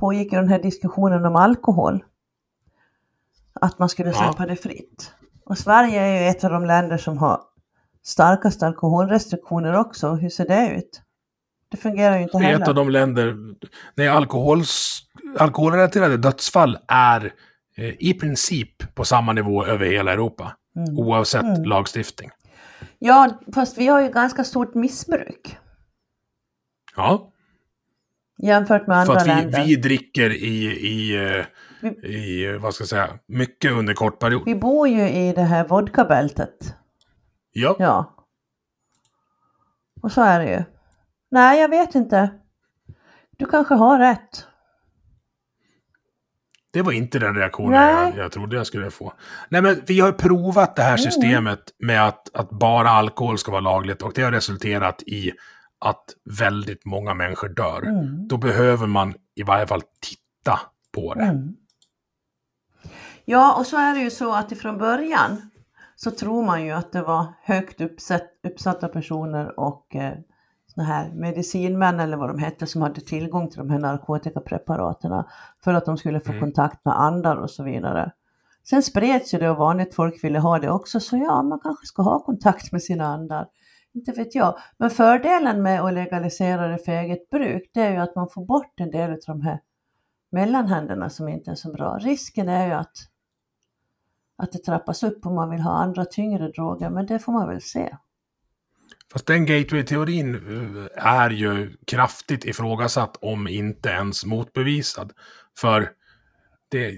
pågick 0.00 0.30
den 0.30 0.48
här 0.48 0.62
diskussionen 0.62 1.24
om 1.24 1.36
alkohol. 1.36 2.04
Att 3.60 3.78
man 3.78 3.88
skulle 3.88 4.10
Ja. 4.10 4.14
släppa 4.14 4.46
det 4.46 4.56
fritt. 4.56 5.12
Och 5.44 5.58
Sverige 5.58 6.00
är 6.02 6.22
ju 6.22 6.28
ett 6.28 6.44
av 6.44 6.50
de 6.50 6.64
länder 6.66 6.96
som 6.96 7.18
har 7.18 7.40
starkast 8.04 8.62
alkoholrestriktioner 8.62 9.76
också. 9.76 10.10
Hur 10.14 10.28
ser 10.28 10.48
det 10.48 10.74
ut? 10.76 11.02
Det 11.70 11.76
fungerar 11.76 12.16
ju 12.16 12.22
inte 12.22 12.38
Det 12.38 12.44
är 12.44 12.48
heller. 12.48 12.62
ett 12.62 12.68
av 12.68 12.74
de 12.74 12.90
länder... 12.90 13.36
Nej, 13.94 14.08
alkohols, 14.08 15.02
alkoholrelaterade 15.38 16.16
dödsfall 16.16 16.78
är 16.88 17.32
i 17.88 18.14
princip 18.14 18.94
på 18.94 19.04
samma 19.04 19.32
nivå 19.32 19.64
över 19.64 19.86
hela 19.86 20.12
Europa. 20.12 20.56
Mm. 20.76 20.98
Oavsett 20.98 21.42
Mm. 21.42 21.64
lagstiftning. 21.64 22.30
Ja, 22.98 23.28
fast 23.54 23.78
vi 23.78 23.86
har 23.86 24.00
ju 24.00 24.08
ganska 24.08 24.44
stort 24.44 24.74
missbruk 24.74 25.56
Ja, 26.96 27.32
jämfört 28.42 28.86
med 28.86 29.06
för 29.06 29.12
andra 29.16 29.20
att 29.32 29.38
vi, 29.38 29.42
länder. 29.42 29.64
vi 29.64 29.76
dricker 29.76 30.30
i, 30.30 30.64
i, 30.66 31.26
eh, 31.38 31.44
Vi- 31.82 32.06
i, 32.08 32.46
eh, 32.46 32.58
vad 32.60 32.74
ska 32.74 32.82
jag 32.82 32.88
säga, 32.88 33.18
mycket 33.26 33.72
under 33.72 33.94
kort 33.94 34.18
period. 34.18 34.42
Vi 34.44 34.54
bor 34.54 34.88
ju 34.88 35.08
i 35.10 35.32
det 35.32 35.42
här 35.42 35.68
vodkabältet. 35.68 36.74
Ja, 37.52 37.76
Ja. 37.78 38.14
Och 40.02 40.12
så 40.12 40.22
är 40.22 40.38
det 40.40 40.50
ju. 40.50 40.62
Nej, 41.30 41.60
jag 41.60 41.68
vet 41.68 41.94
inte. 41.94 42.30
Du 43.36 43.46
kanske 43.46 43.74
har 43.74 43.98
rätt. 43.98 44.46
Det 46.72 46.82
var 46.82 46.92
inte 46.92 47.18
den 47.18 47.34
reaktionen 47.34 47.74
jag, 47.82 48.16
jag 48.16 48.32
trodde 48.32 48.56
jag 48.56 48.66
skulle 48.66 48.90
få. 48.90 49.12
Nej, 49.48 49.62
men 49.62 49.82
vi 49.86 50.00
har 50.00 50.12
provat 50.12 50.76
det 50.76 50.82
här 50.82 50.98
Mm. 50.98 50.98
systemet 50.98 51.60
med 51.78 52.06
att, 52.06 52.34
att 52.34 52.50
bara 52.50 52.90
alkohol 52.90 53.38
ska 53.38 53.50
vara 53.50 53.60
lagligt 53.60 54.02
och 54.02 54.12
det 54.14 54.22
har 54.22 54.32
resulterat 54.32 55.02
i 55.02 55.32
att 55.84 56.04
väldigt 56.38 56.84
många 56.84 57.14
människor 57.14 57.48
dör. 57.48 57.82
Mm. 57.82 58.28
Då 58.28 58.36
behöver 58.36 58.86
man 58.86 59.14
i 59.36 59.42
varje 59.42 59.66
fall 59.66 59.82
titta 60.00 60.60
på 60.94 61.14
det. 61.14 61.22
Mm. 61.22 61.54
Ja, 63.24 63.54
och 63.58 63.66
så 63.66 63.76
är 63.76 63.94
det 63.94 64.00
ju 64.00 64.10
så 64.10 64.34
att 64.34 64.52
ifrån 64.52 64.78
början 64.78 65.50
så 65.96 66.10
tror 66.10 66.44
man 66.44 66.64
ju 66.64 66.70
att 66.70 66.92
det 66.92 67.02
var 67.02 67.26
högt 67.42 67.80
uppsatt, 67.80 68.28
uppsatta 68.48 68.88
personer 68.88 69.60
och 69.60 69.96
eh, 69.96 70.12
såna 70.74 70.86
här 70.86 71.12
medicinmän 71.12 72.00
eller 72.00 72.16
vad 72.16 72.28
de 72.28 72.38
hette 72.38 72.66
som 72.66 72.82
hade 72.82 73.00
tillgång 73.00 73.48
till 73.48 73.58
de 73.58 73.70
här 73.70 73.78
narkotikapreparaten 73.78 75.24
för 75.64 75.74
att 75.74 75.86
de 75.86 75.96
skulle 75.98 76.20
få 76.20 76.30
Mm. 76.32 76.40
kontakt 76.40 76.84
med 76.84 77.00
andar 77.00 77.36
och 77.36 77.50
så 77.50 77.62
vidare. 77.64 78.12
Sen 78.64 78.82
spreds 78.82 79.34
ju 79.34 79.38
det 79.38 79.50
och 79.50 79.56
vanligt 79.56 79.94
folk 79.94 80.24
ville 80.24 80.38
ha 80.38 80.58
det 80.58 80.70
också 80.70 81.00
så 81.00 81.16
ja, 81.16 81.42
man 81.42 81.60
kanske 81.60 81.86
ska 81.86 82.02
ha 82.02 82.24
kontakt 82.24 82.72
med 82.72 82.82
sina 82.82 83.06
andar. 83.06 83.46
Inte 83.92 84.12
vet 84.12 84.34
jag. 84.34 84.58
Men 84.78 84.90
fördelen 84.90 85.62
med 85.62 85.80
att 85.80 85.94
legalisera 85.94 86.68
det 86.68 86.78
för 86.78 86.92
eget 86.92 87.30
bruk 87.30 87.70
det 87.74 87.80
är 87.80 87.90
ju 87.92 87.96
att 87.96 88.14
man 88.14 88.28
får 88.28 88.44
bort 88.44 88.80
en 88.80 88.90
del 88.90 89.10
av 89.10 89.18
de 89.26 89.42
här 89.42 89.60
mellanhänderna 90.30 91.10
som 91.10 91.28
inte 91.28 91.50
är 91.50 91.54
så 91.54 91.72
bra. 91.72 91.98
Risken 92.00 92.48
är 92.48 92.66
ju 92.66 92.72
att, 92.72 92.96
att 94.36 94.52
det 94.52 94.58
trappas 94.58 95.02
upp 95.02 95.26
om 95.26 95.34
man 95.34 95.50
vill 95.50 95.60
ha 95.60 95.72
andra 95.72 96.04
tyngre 96.04 96.48
droger, 96.48 96.90
men 96.90 97.06
det 97.06 97.18
får 97.18 97.32
man 97.32 97.48
väl 97.48 97.60
se. 97.60 97.96
Fast 99.12 99.26
den 99.26 99.46
gateway-teorin 99.46 100.34
eh, 100.34 101.06
är 101.06 101.30
ju 101.30 101.76
kraftigt 101.86 102.44
ifrågasatt 102.44 103.16
om 103.20 103.48
inte 103.48 103.88
ens 103.88 104.24
motbevisad. 104.24 105.12
För 105.58 105.90
det... 106.70 106.94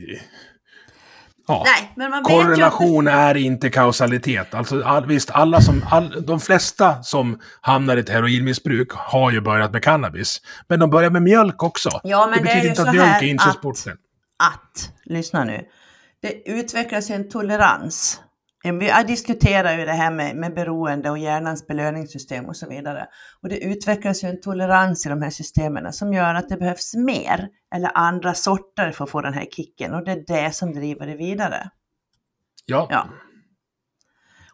Ja. 1.48 1.64
Nej, 1.96 2.08
att 2.12 2.24
Korrelation 2.24 3.06
är 3.06 3.36
inte 3.36 3.70
kausalitet. 3.70 4.54
Alltså 4.54 4.82
all, 4.82 5.06
visst, 5.06 5.30
alla 5.30 5.60
som, 5.60 5.84
all, 5.90 6.26
de 6.26 6.40
flesta 6.40 7.02
som 7.02 7.40
hamnar 7.60 7.96
i 7.96 8.00
ett 8.00 8.08
heroinmissbruk 8.08 8.92
har 8.92 9.30
ju 9.30 9.40
börjat 9.40 9.72
med 9.72 9.82
cannabis. 9.82 10.40
Men 10.68 10.80
de 10.80 10.90
börjar 10.90 11.10
med 11.10 11.22
mjölk 11.22 11.62
också. 11.62 12.00
Ja, 12.02 12.26
men 12.26 12.30
det 12.30 12.38
det 12.38 12.42
betyder 12.42 12.62
ju 12.62 12.68
inte 12.68 12.82
att 12.82 12.94
mjölk 12.94 13.22
är 13.22 13.26
inkörsporten. 13.26 13.96
att, 14.38 14.92
lyssna 15.04 15.44
nu, 15.44 15.64
det 16.22 16.50
utvecklas 16.50 17.10
en 17.10 17.28
tolerans. 17.28 18.20
Vi 18.62 18.92
diskuterar 19.06 19.78
ju 19.78 19.84
det 19.84 19.92
här 19.92 20.10
med, 20.10 20.36
med 20.36 20.54
beroende 20.54 21.10
och 21.10 21.18
hjärnans 21.18 21.66
belöningssystem 21.66 22.44
och 22.44 22.56
så 22.56 22.68
vidare. 22.68 23.06
Och 23.42 23.48
det 23.48 23.64
utvecklas 23.64 24.24
ju 24.24 24.28
en 24.28 24.40
tolerans 24.40 25.06
i 25.06 25.08
de 25.08 25.22
här 25.22 25.30
systemen 25.30 25.92
som 25.92 26.12
gör 26.12 26.34
att 26.34 26.48
det 26.48 26.56
behövs 26.56 26.94
mer 26.94 27.48
eller 27.74 27.90
andra 27.94 28.34
sorter 28.34 28.90
för 28.90 29.04
att 29.04 29.10
få 29.10 29.20
den 29.20 29.34
här 29.34 29.44
kicken 29.44 29.94
och 29.94 30.04
det 30.04 30.12
är 30.12 30.24
det 30.26 30.54
som 30.54 30.72
driver 30.72 31.06
det 31.06 31.16
vidare. 31.16 31.70
Ja. 32.66 32.86
Ja. 32.90 33.08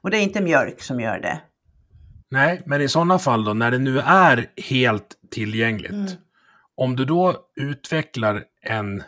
Och 0.00 0.10
det 0.10 0.18
är 0.18 0.22
inte 0.22 0.40
mjölk 0.40 0.82
som 0.82 1.00
gör 1.00 1.18
det. 1.18 1.40
Nej, 2.30 2.62
men 2.66 2.80
i 2.80 2.88
sådana 2.88 3.18
fall 3.18 3.44
då, 3.44 3.54
när 3.54 3.70
det 3.70 3.78
nu 3.78 4.00
är 4.00 4.46
helt 4.56 5.16
tillgängligt. 5.30 5.90
Mm. 5.90 6.12
Om 6.74 6.96
du 6.96 7.04
då 7.04 7.36
utvecklar 7.56 8.44
en, 8.62 9.02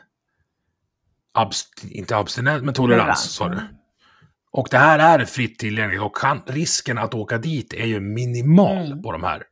abst 1.35 1.85
inte 1.91 2.17
abstinens, 2.17 2.63
men 2.63 2.75
tolerans, 2.75 3.35
sa 3.35 3.49
du. 3.49 3.61
Mm. 4.53 4.61
Och 4.63 4.69
det 4.71 4.79
här 4.79 5.19
är 5.21 5.25
fritt 5.25 5.59
tillgängligt 5.59 6.01
och 6.03 6.17
kan, 6.17 6.43
risken 6.47 6.99
att 6.99 7.15
åka 7.15 7.39
dit 7.39 7.73
är 7.73 7.87
ju 7.87 8.01
minimal 8.01 8.87
Mm. 8.87 9.03
på 9.03 9.13
de 9.13 9.23
här. 9.25 9.43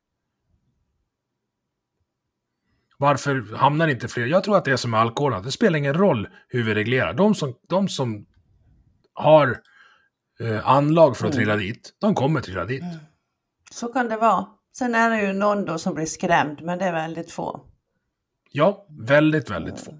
Varför 2.99 3.57
hamnar 3.57 3.89
inte 3.89 4.09
fler? 4.09 4.27
Jag 4.27 4.45
tror 4.45 4.57
att 4.57 4.65
det 4.65 4.71
är 4.73 4.77
som 4.77 4.91
med 4.91 5.01
alkoholen, 5.01 5.43
det 5.43 5.53
spelar 5.53 5.79
ingen 5.79 5.95
roll 5.95 6.29
hur 6.49 6.63
vi 6.63 6.75
reglerar. 6.75 7.13
De 7.15 7.35
som, 7.35 7.55
de 7.69 7.89
som 7.89 8.27
har 9.15 9.61
eh, 10.41 10.69
anlag 10.69 11.17
för 11.17 11.27
att 11.27 11.35
Mm. 11.35 11.39
trilla 11.45 11.57
dit, 11.57 11.95
de 12.01 12.15
kommer 12.15 12.41
trilla 12.41 12.65
dit. 12.65 12.85
Så 13.71 13.89
kan 13.89 14.09
det 14.09 14.17
vara. 14.17 14.47
Sen 14.79 14.95
är 14.95 15.11
det 15.11 15.23
ju 15.23 15.33
någon 15.33 15.65
då 15.65 15.79
som 15.79 15.95
blir 15.95 16.07
skrämd, 16.07 16.63
men 16.63 16.79
det 16.79 16.85
är 16.85 16.93
väldigt 16.93 17.33
få. 17.33 17.65
Ja, 18.51 18.87
väldigt, 19.09 19.51
väldigt 19.51 19.81
få. 19.81 19.95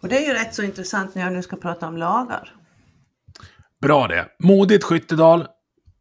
Och 0.00 0.08
det 0.08 0.24
är 0.24 0.28
ju 0.28 0.34
rätt 0.34 0.54
så 0.54 0.62
intressant 0.62 1.14
när 1.14 1.22
jag 1.22 1.32
nu 1.32 1.42
ska 1.42 1.56
prata 1.56 1.86
om 1.86 1.96
lagar. 1.96 2.52
Bra 3.80 4.08
det. 4.08 4.28
Modigt 4.38 4.84
Skyttedal. 4.84 5.46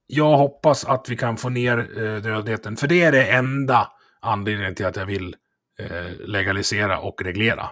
Jag 0.08 0.38
hoppas 0.38 0.86
att 0.86 1.10
vi 1.10 1.18
kan 1.18 1.38
få 1.38 1.50
ner 1.50 1.78
eh, 1.78 2.22
dödligheten, 2.22 2.78
för 2.78 2.88
det 2.88 3.02
är 3.04 3.12
det 3.12 3.32
enda 3.32 3.88
anledningen 4.22 4.76
till 4.76 4.86
att 4.86 4.96
jag 4.96 5.06
vill 5.06 5.36
eh, 5.80 6.28
legalisera 6.28 7.00
och 7.00 7.22
reglera. 7.22 7.70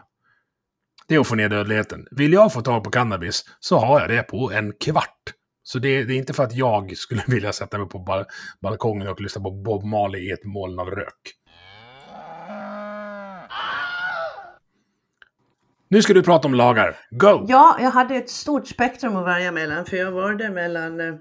Det 1.08 1.16
är 1.16 1.20
att 1.20 1.28
få 1.28 1.36
ner 1.36 1.50
dödligheten. 1.50 2.08
Vill 2.12 2.34
jag 2.34 2.54
få 2.54 2.62
tag 2.62 2.84
på 2.84 2.92
cannabis 2.92 3.46
så 3.60 3.78
har 3.78 4.00
jag 4.00 4.10
det 4.10 4.24
på 4.24 4.52
en 4.52 4.74
kvart. 4.74 5.34
Så 5.64 5.80
det, 5.80 6.04
det 6.04 6.14
är 6.14 6.18
inte 6.18 6.34
för 6.34 6.44
att 6.44 6.56
jag 6.56 6.98
skulle 6.98 7.24
vilja 7.28 7.54
sätta 7.54 7.78
mig 7.78 7.90
på 7.90 8.00
bal 8.00 8.26
balkongen 8.62 9.08
och 9.08 9.22
lyssna 9.22 9.42
på 9.42 9.52
Bob 9.52 9.84
Marley 9.84 10.22
i 10.22 10.32
ett 10.32 10.46
moln 10.46 10.80
av 10.80 10.88
rök. 10.88 11.41
Nu 15.92 16.02
ska 16.02 16.14
du 16.14 16.24
prata 16.24 16.48
om 16.48 16.54
lagar. 16.54 16.96
Go! 17.10 17.46
Ja, 17.48 17.78
jag 17.80 17.92
hade 17.92 18.16
ett 18.16 18.30
stort 18.30 18.68
spektrum 18.68 19.16
att 19.16 19.26
välja 19.26 19.52
mellan, 19.52 19.86
för 19.86 19.98
jag 19.98 20.12
valde 20.12 20.50
mellan 20.50 21.00
eh, 21.00 21.16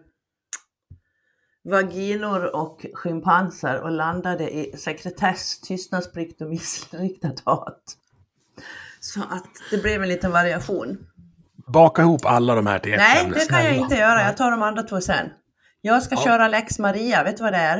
vaginor 1.64 2.56
och 2.56 2.86
schimpanser 2.94 3.80
och 3.82 3.90
landade 3.90 4.50
i 4.50 4.76
sekretess, 4.76 5.60
tystnadsplikt 5.60 6.40
och 6.40 6.48
missriktat 6.48 7.42
hat. 7.44 7.82
Så 9.00 9.20
att 9.20 9.48
det 9.70 9.82
blev 9.82 10.02
en 10.02 10.08
liten 10.08 10.32
variation. 10.32 11.06
Baka 11.66 12.02
ihop 12.02 12.24
alla 12.24 12.54
de 12.54 12.66
här 12.66 12.78
till 12.78 12.92
ett 12.92 12.98
Nej, 12.98 13.24
ämne, 13.24 13.34
det 13.38 13.48
kan 13.48 13.64
jag 13.64 13.76
inte 13.76 13.94
göra. 13.94 14.22
Jag 14.22 14.36
tar 14.36 14.50
de 14.50 14.62
andra 14.62 14.82
två 14.82 15.00
sen. 15.00 15.28
Jag 15.80 16.02
ska 16.02 16.14
Ja. 16.14 16.24
köra 16.24 16.48
Lex 16.48 16.78
Maria, 16.78 17.24
vet 17.24 17.36
du 17.36 17.42
vad 17.42 17.52
det 17.52 17.58
är? 17.58 17.78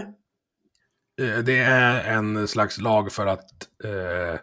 Eh, 1.23 1.39
Det 1.39 1.59
är 1.59 2.05
en 2.15 2.49
slags 2.49 2.79
lag 2.81 3.13
för 3.13 3.27
att 3.27 3.51
eh, 3.85 4.41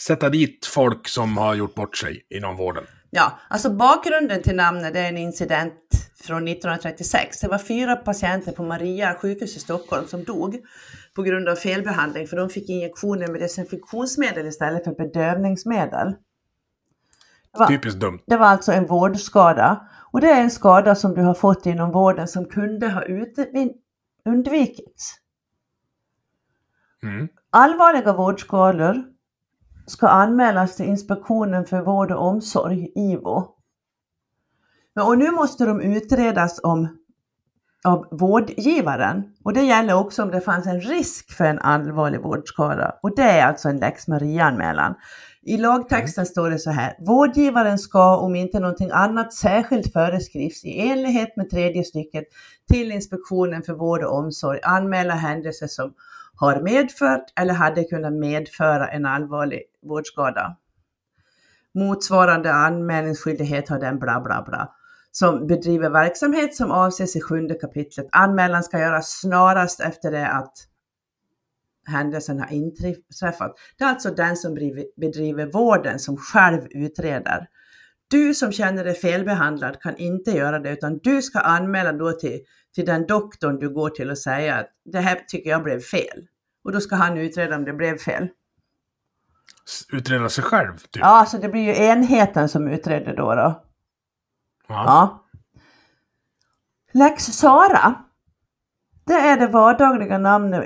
sätta 0.00 0.28
dit 0.28 0.66
folk 0.66 1.08
som 1.08 1.36
har 1.36 1.54
gjort 1.54 1.74
bort 1.74 1.96
sig 1.96 2.26
inom 2.30 2.56
vården. 2.56 2.84
Ja, 3.10 3.38
alltså 3.48 3.70
bakgrunden 3.70 4.42
till 4.42 4.56
namnet 4.56 4.94
det 4.94 5.00
är 5.00 5.08
en 5.08 5.18
incident 5.18 5.74
från 6.20 6.48
1936. 6.48 7.40
Det 7.40 7.48
var 7.48 7.58
fyra 7.58 7.96
patienter 7.96 8.52
på 8.52 8.62
Maria 8.62 9.14
sjukhus 9.14 9.56
i 9.56 9.60
Stockholm 9.60 10.06
som 10.06 10.24
dog 10.24 10.60
på 11.16 11.22
grund 11.22 11.48
av 11.48 11.56
felbehandling 11.56 12.26
för 12.26 12.36
de 12.36 12.48
fick 12.48 12.68
injektioner 12.68 13.28
med 13.28 13.40
desinfektionsmedel 13.40 14.46
istället 14.46 14.84
för 14.84 14.94
bedövningsmedel. 14.94 16.14
Det 17.52 17.58
var, 17.58 17.66
Typiskt 17.66 18.00
dumt. 18.00 18.20
det 18.26 18.36
var 18.36 18.46
alltså 18.46 18.72
en 18.72 18.86
vårdskada 18.86 19.88
och 20.12 20.20
det 20.20 20.30
är 20.30 20.40
en 20.40 20.50
skada 20.50 20.94
som 20.94 21.14
du 21.14 21.22
har 21.22 21.34
fått 21.34 21.66
inom 21.66 21.90
vården 21.90 22.28
som 22.28 22.44
kunde 22.44 22.88
ha 22.88 23.02
undvikits. 24.24 25.14
Mm. 27.02 27.28
Allvarliga 27.50 28.12
vårdskador 28.12 29.13
ska 29.86 30.08
anmälas 30.08 30.76
till 30.76 30.86
Inspektionen 30.86 31.64
för 31.64 31.80
vård 31.80 32.12
och 32.12 32.26
omsorg, 32.26 32.92
IVO. 32.94 33.48
Och 35.00 35.18
nu 35.18 35.30
måste 35.30 35.64
de 35.64 35.80
utredas 35.80 36.60
om 36.62 36.88
av 37.84 38.08
vårdgivaren. 38.10 39.24
Och 39.44 39.52
det 39.52 39.62
gäller 39.62 39.94
också 39.94 40.22
om 40.22 40.30
det 40.30 40.40
fanns 40.40 40.66
en 40.66 40.80
risk 40.80 41.32
för 41.32 41.44
en 41.44 41.58
allvarlig 41.58 42.20
vårdskada. 42.20 42.98
Och 43.02 43.16
det 43.16 43.22
är 43.22 43.46
alltså 43.46 43.68
en 43.68 43.76
lex 43.76 44.08
Maria-anmälan. 44.08 44.94
I 45.42 45.56
lagtexten 45.56 46.22
mm. 46.22 46.30
står 46.30 46.50
det 46.50 46.58
så 46.58 46.70
här. 46.70 46.96
Vårdgivaren 46.98 47.78
ska, 47.78 48.16
om 48.16 48.36
inte 48.36 48.60
någonting 48.60 48.90
annat 48.92 49.32
särskilt 49.32 49.92
föreskrivs 49.92 50.64
i 50.64 50.88
enlighet 50.88 51.36
med 51.36 51.50
tredje 51.50 51.84
stycket, 51.84 52.24
till 52.72 52.92
Inspektionen 52.92 53.62
för 53.62 53.72
vård 53.72 54.04
och 54.04 54.18
omsorg 54.18 54.60
anmäla 54.62 55.14
händelser 55.14 55.66
som 55.66 55.92
har 56.36 56.60
medfört 56.60 57.24
eller 57.40 57.54
hade 57.54 57.84
kunnat 57.84 58.12
medföra 58.12 58.88
en 58.88 59.06
allvarlig 59.06 59.62
vårdskada. 59.82 60.56
Motsvarande 61.74 62.52
anmälningsskyldighet 62.52 63.68
har 63.68 63.78
den 63.78 63.98
bla 63.98 64.20
bla 64.20 64.42
bla 64.42 64.74
som 65.16 65.46
bedriver 65.46 65.90
verksamhet 65.90 66.56
som 66.56 66.70
avses 66.70 67.16
i 67.16 67.20
sjunde 67.20 67.54
kapitlet. 67.54 68.06
Anmälan 68.12 68.62
ska 68.62 68.78
göras 68.78 69.20
snarast 69.20 69.80
efter 69.80 70.10
det 70.10 70.28
att 70.28 70.52
händelsen 71.86 72.40
har 72.40 72.52
inträffat. 72.52 73.54
Det 73.78 73.84
är 73.84 73.88
alltså 73.88 74.10
den 74.10 74.36
som 74.36 74.54
bedriver 74.96 75.52
vården 75.52 75.98
som 75.98 76.16
själv 76.16 76.60
utreder. 76.70 77.48
Du 78.08 78.34
som 78.34 78.52
känner 78.52 78.84
dig 78.84 78.94
felbehandlad 78.94 79.80
kan 79.80 79.96
inte 79.96 80.30
göra 80.30 80.58
det 80.58 80.70
utan 80.70 80.98
du 80.98 81.22
ska 81.22 81.38
anmäla 81.38 81.92
då 81.92 82.12
till, 82.12 82.40
till 82.74 82.86
den 82.86 83.06
doktorn 83.06 83.58
du 83.58 83.74
går 83.74 83.90
till 83.90 84.10
och 84.10 84.18
säga 84.18 84.56
att 84.56 84.66
det 84.84 85.00
här 85.00 85.24
tycker 85.28 85.50
jag 85.50 85.62
blev 85.62 85.80
fel. 85.80 86.26
Och 86.64 86.72
då 86.72 86.80
ska 86.80 86.96
han 86.96 87.18
utreda 87.18 87.56
om 87.56 87.64
det 87.64 87.72
blev 87.72 87.98
fel. 87.98 88.28
Utreda 89.92 90.28
sig 90.28 90.44
själv? 90.44 90.76
Typ. 90.76 90.96
Ja, 91.02 91.26
så 91.28 91.38
det 91.38 91.48
blir 91.48 91.62
ju 91.62 91.84
enheten 91.84 92.48
som 92.48 92.68
utreder 92.68 93.16
då. 93.16 93.34
då. 93.34 93.64
Ja. 94.68 94.84
ja. 94.84 95.24
Lex 96.92 97.24
Sara. 97.24 97.94
Det 99.06 99.14
är 99.14 99.36
det 99.36 99.46
vardagliga 99.46 100.18
namnet 100.18 100.64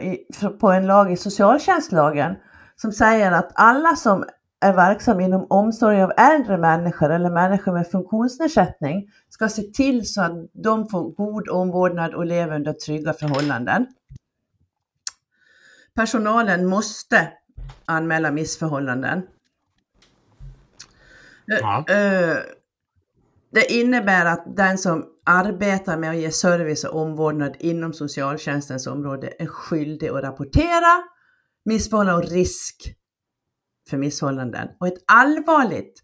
på 0.60 0.70
en 0.70 0.86
lag 0.86 1.12
i 1.12 1.16
socialtjänstlagen 1.16 2.36
som 2.76 2.92
säger 2.92 3.32
att 3.32 3.52
alla 3.54 3.96
som 3.96 4.24
är 4.60 4.72
verksam 4.72 5.20
inom 5.20 5.46
omsorg 5.50 6.02
av 6.02 6.12
äldre 6.16 6.58
människor 6.58 7.10
eller 7.10 7.30
människor 7.30 7.72
med 7.72 7.90
funktionsnedsättning 7.90 9.10
ska 9.28 9.48
se 9.48 9.62
till 9.62 10.12
så 10.12 10.22
att 10.22 10.32
de 10.52 10.88
får 10.88 11.10
god 11.10 11.48
omvårdnad 11.48 12.14
och 12.14 12.26
lever 12.26 12.56
under 12.56 12.72
trygga 12.72 13.12
förhållanden. 13.12 13.86
Personalen 15.94 16.66
måste 16.66 17.32
anmäla 17.84 18.30
missförhållanden. 18.30 19.22
Ja. 21.46 21.84
Eh, 21.88 22.36
det 23.50 23.72
innebär 23.72 24.26
att 24.26 24.56
den 24.56 24.78
som 24.78 25.06
arbetar 25.24 25.96
med 25.96 26.10
att 26.10 26.16
ge 26.16 26.30
service 26.30 26.84
och 26.84 27.00
omvårdnad 27.00 27.56
inom 27.58 27.92
socialtjänstens 27.92 28.86
område 28.86 29.32
är 29.38 29.46
skyldig 29.46 30.08
att 30.08 30.22
rapportera 30.22 31.02
missförhållanden 31.64 32.24
och 32.24 32.30
risk 32.30 32.97
för 33.88 33.96
missförhållanden. 33.96 34.68
Och 34.80 34.86
ett 34.86 35.04
allvarligt 35.06 36.02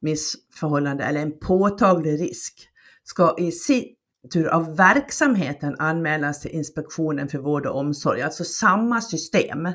missförhållande 0.00 1.04
eller 1.04 1.20
en 1.20 1.38
påtaglig 1.38 2.20
risk 2.20 2.68
ska 3.04 3.34
i 3.38 3.52
sin 3.52 3.84
tur 4.32 4.48
av 4.48 4.76
verksamheten 4.76 5.76
anmälas 5.78 6.40
till 6.40 6.50
Inspektionen 6.50 7.28
för 7.28 7.38
vård 7.38 7.66
och 7.66 7.78
omsorg, 7.78 8.22
alltså 8.22 8.44
samma 8.44 9.00
system. 9.00 9.68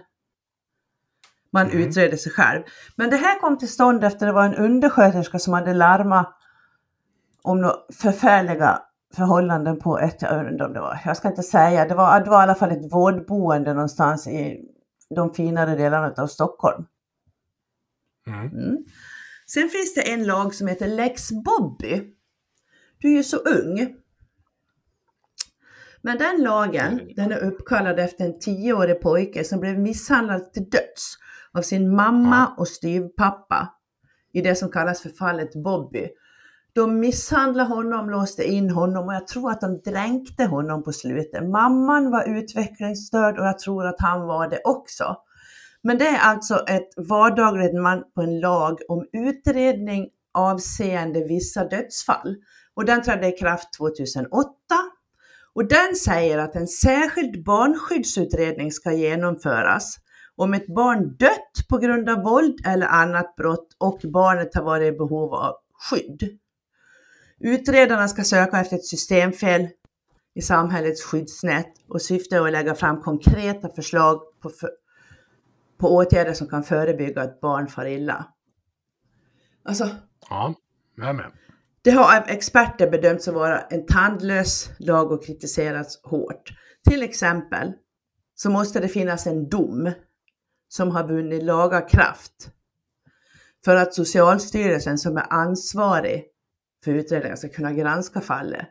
Man 1.52 1.66
mm. 1.68 1.78
utreder 1.78 2.18
sig 2.18 2.32
själv. 2.32 2.64
Men 2.96 3.10
det 3.10 3.16
här 3.16 3.40
kom 3.40 3.58
till 3.58 3.70
stånd 3.72 4.04
efter 4.04 4.26
det 4.26 4.32
var 4.32 4.46
en 4.46 4.56
undersköterska 4.56 5.40
som 5.40 5.54
hade 5.54 5.74
larmat 5.74 6.36
om 7.42 7.62
några 7.62 7.76
förfärliga 7.94 8.82
förhållanden 9.16 9.80
på 9.80 10.00
ett, 10.00 10.22
jag 10.22 10.48
undrar 10.48 10.68
om 10.68 10.74
det 10.74 10.80
var, 10.80 11.02
jag 11.06 11.18
ska 11.18 11.28
inte 11.28 11.44
säga, 11.44 11.86
det 11.86 11.96
var, 11.96 12.20
det 12.20 12.30
var 12.30 12.40
i 12.40 12.44
alla 12.44 12.56
fall 12.56 12.72
ett 12.72 12.94
vårdboende 12.94 13.74
någonstans 13.74 14.28
i 14.28 14.66
de 15.16 15.34
finare 15.34 15.76
delarna 15.76 16.14
av 16.18 16.28
Stockholm. 16.28 16.86
Mm. 18.34 18.48
Mm. 18.48 18.78
Sen 19.48 19.70
finns 19.70 19.94
det 19.94 20.12
en 20.12 20.26
lag 20.26 20.56
som 20.56 20.68
heter 20.68 20.88
Lex 20.88 21.30
Bobby. 21.32 22.02
Du 22.98 23.08
är 23.08 23.16
ju 23.16 23.24
så 23.24 23.38
ung. 23.38 23.96
Men 26.02 26.18
den 26.18 26.44
lagen, 26.44 27.02
den 27.16 27.32
är 27.32 27.44
uppkallad 27.44 28.00
efter 28.00 28.26
en 28.26 28.40
tioårig 28.40 29.02
pojke 29.02 29.44
som 29.44 29.60
blev 29.60 29.80
misshandlad 29.80 30.54
till 30.54 30.70
döds 30.70 31.18
av 31.54 31.62
sin 31.62 31.96
mamma 31.96 32.56
och 32.58 32.68
styvpappa 32.68 33.74
i 34.34 34.42
det 34.42 34.56
som 34.56 34.72
kallas 34.72 35.02
för 35.02 35.10
fallet 35.10 35.64
Bobby. 35.64 36.08
De 36.74 37.00
misshandlade 37.00 37.70
honom, 37.70 38.10
låste 38.10 38.44
in 38.44 38.70
honom 38.70 39.08
och 39.08 39.14
jag 39.14 39.28
tror 39.28 39.52
att 39.52 39.62
de 39.62 39.82
dränkte 39.82 40.46
honom 40.46 40.84
på 40.84 40.92
slutet. 40.92 41.50
Mamman 41.50 42.12
var 42.12 42.38
utvecklingsstörd 42.38 43.40
och 43.40 43.46
jag 43.46 43.60
tror 43.60 43.88
att 43.88 44.02
han 44.02 44.28
var 44.28 44.48
det 44.48 44.62
också. 44.64 45.16
Men 45.84 45.98
det 45.98 46.08
är 46.08 46.20
alltså 46.20 46.66
ett 46.68 46.90
vardagligt 46.98 47.76
man 47.76 48.04
på 48.16 48.22
en 48.22 48.40
lag 48.40 48.80
om 48.88 49.06
utredning 49.14 50.10
avseende 50.34 51.24
vissa 51.24 51.66
dödsfall. 51.66 52.36
Och 52.74 52.86
den 52.86 53.04
trädde 53.04 53.28
i 53.28 53.32
kraft 53.32 53.74
2008. 53.78 54.50
Och 55.54 55.68
den 55.68 55.96
säger 55.96 56.38
att 56.38 56.56
en 56.56 56.68
särskild 56.68 57.44
barnskyddsutredning 57.44 58.72
ska 58.72 58.92
genomföras 58.92 59.96
om 60.36 60.54
ett 60.54 60.68
barn 60.68 61.16
dött 61.16 61.68
på 61.70 61.78
grund 61.78 62.10
av 62.10 62.24
våld 62.24 62.56
eller 62.66 62.88
annat 62.88 63.36
brott 63.36 63.68
och 63.78 64.00
barnet 64.04 64.56
har 64.56 64.64
varit 64.64 64.94
i 64.94 64.98
behov 64.98 65.34
av 65.34 65.56
skydd. 65.74 66.40
Utredarna 67.40 68.08
ska 68.08 68.24
söka 68.24 68.60
efter 68.60 68.76
ett 68.76 68.86
systemfel 68.86 69.68
i 70.36 70.42
samhällets 70.42 71.04
skyddsnät 71.04 71.74
och 71.90 72.02
syftet 72.02 72.34
är 72.34 72.46
att 72.46 72.52
lägga 72.52 72.76
fram 72.76 73.02
konkreta 73.02 73.70
förslag 73.70 74.20
på, 74.42 74.50
för, 74.50 74.70
på 75.80 75.96
åtgärder 75.96 76.34
som 76.34 76.48
kan 76.48 76.64
förebygga 76.64 77.22
att 77.22 77.42
barn 77.42 77.68
far 77.68 77.86
illa. 77.86 78.26
Alltså, 79.64 79.90
ja, 80.30 80.54
jag 80.96 81.16
med. 81.16 81.32
Det 81.82 81.92
har 81.92 82.18
av 82.18 82.28
experter 82.28 82.92
bedömts 82.92 83.28
att 83.28 83.34
vara 83.34 83.60
en 83.60 83.86
tandlös 83.86 84.70
lag 84.80 85.12
och 85.12 85.26
kritiserats 85.26 86.02
hårt. 86.04 86.50
Till 86.90 87.04
exempel 87.04 87.74
så 88.36 88.50
måste 88.50 88.80
det 88.80 88.88
finnas 88.88 89.28
en 89.28 89.50
dom 89.50 89.92
som 90.68 90.92
har 90.92 91.08
vunnit 91.08 91.44
laga 91.44 91.82
kraft 91.82 92.52
för 93.66 93.76
att 93.76 93.94
Socialstyrelsen 93.94 94.98
som 94.98 95.18
är 95.18 95.34
ansvarig 95.34 96.26
för 96.84 96.92
utredningen 96.92 97.38
ska 97.38 97.50
kunna 97.50 97.74
granska 97.74 98.22
fallet. 98.22 98.68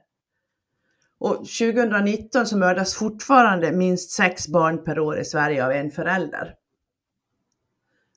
Och 1.20 1.36
2019 1.36 2.46
så 2.46 2.56
mördas 2.58 2.94
fortfarande 2.94 3.72
minst 3.72 4.10
sex 4.10 4.48
barn 4.48 4.84
per 4.84 4.98
år 4.98 5.18
i 5.18 5.24
Sverige 5.24 5.66
av 5.66 5.72
en 5.72 5.90
förälder. 5.90 6.54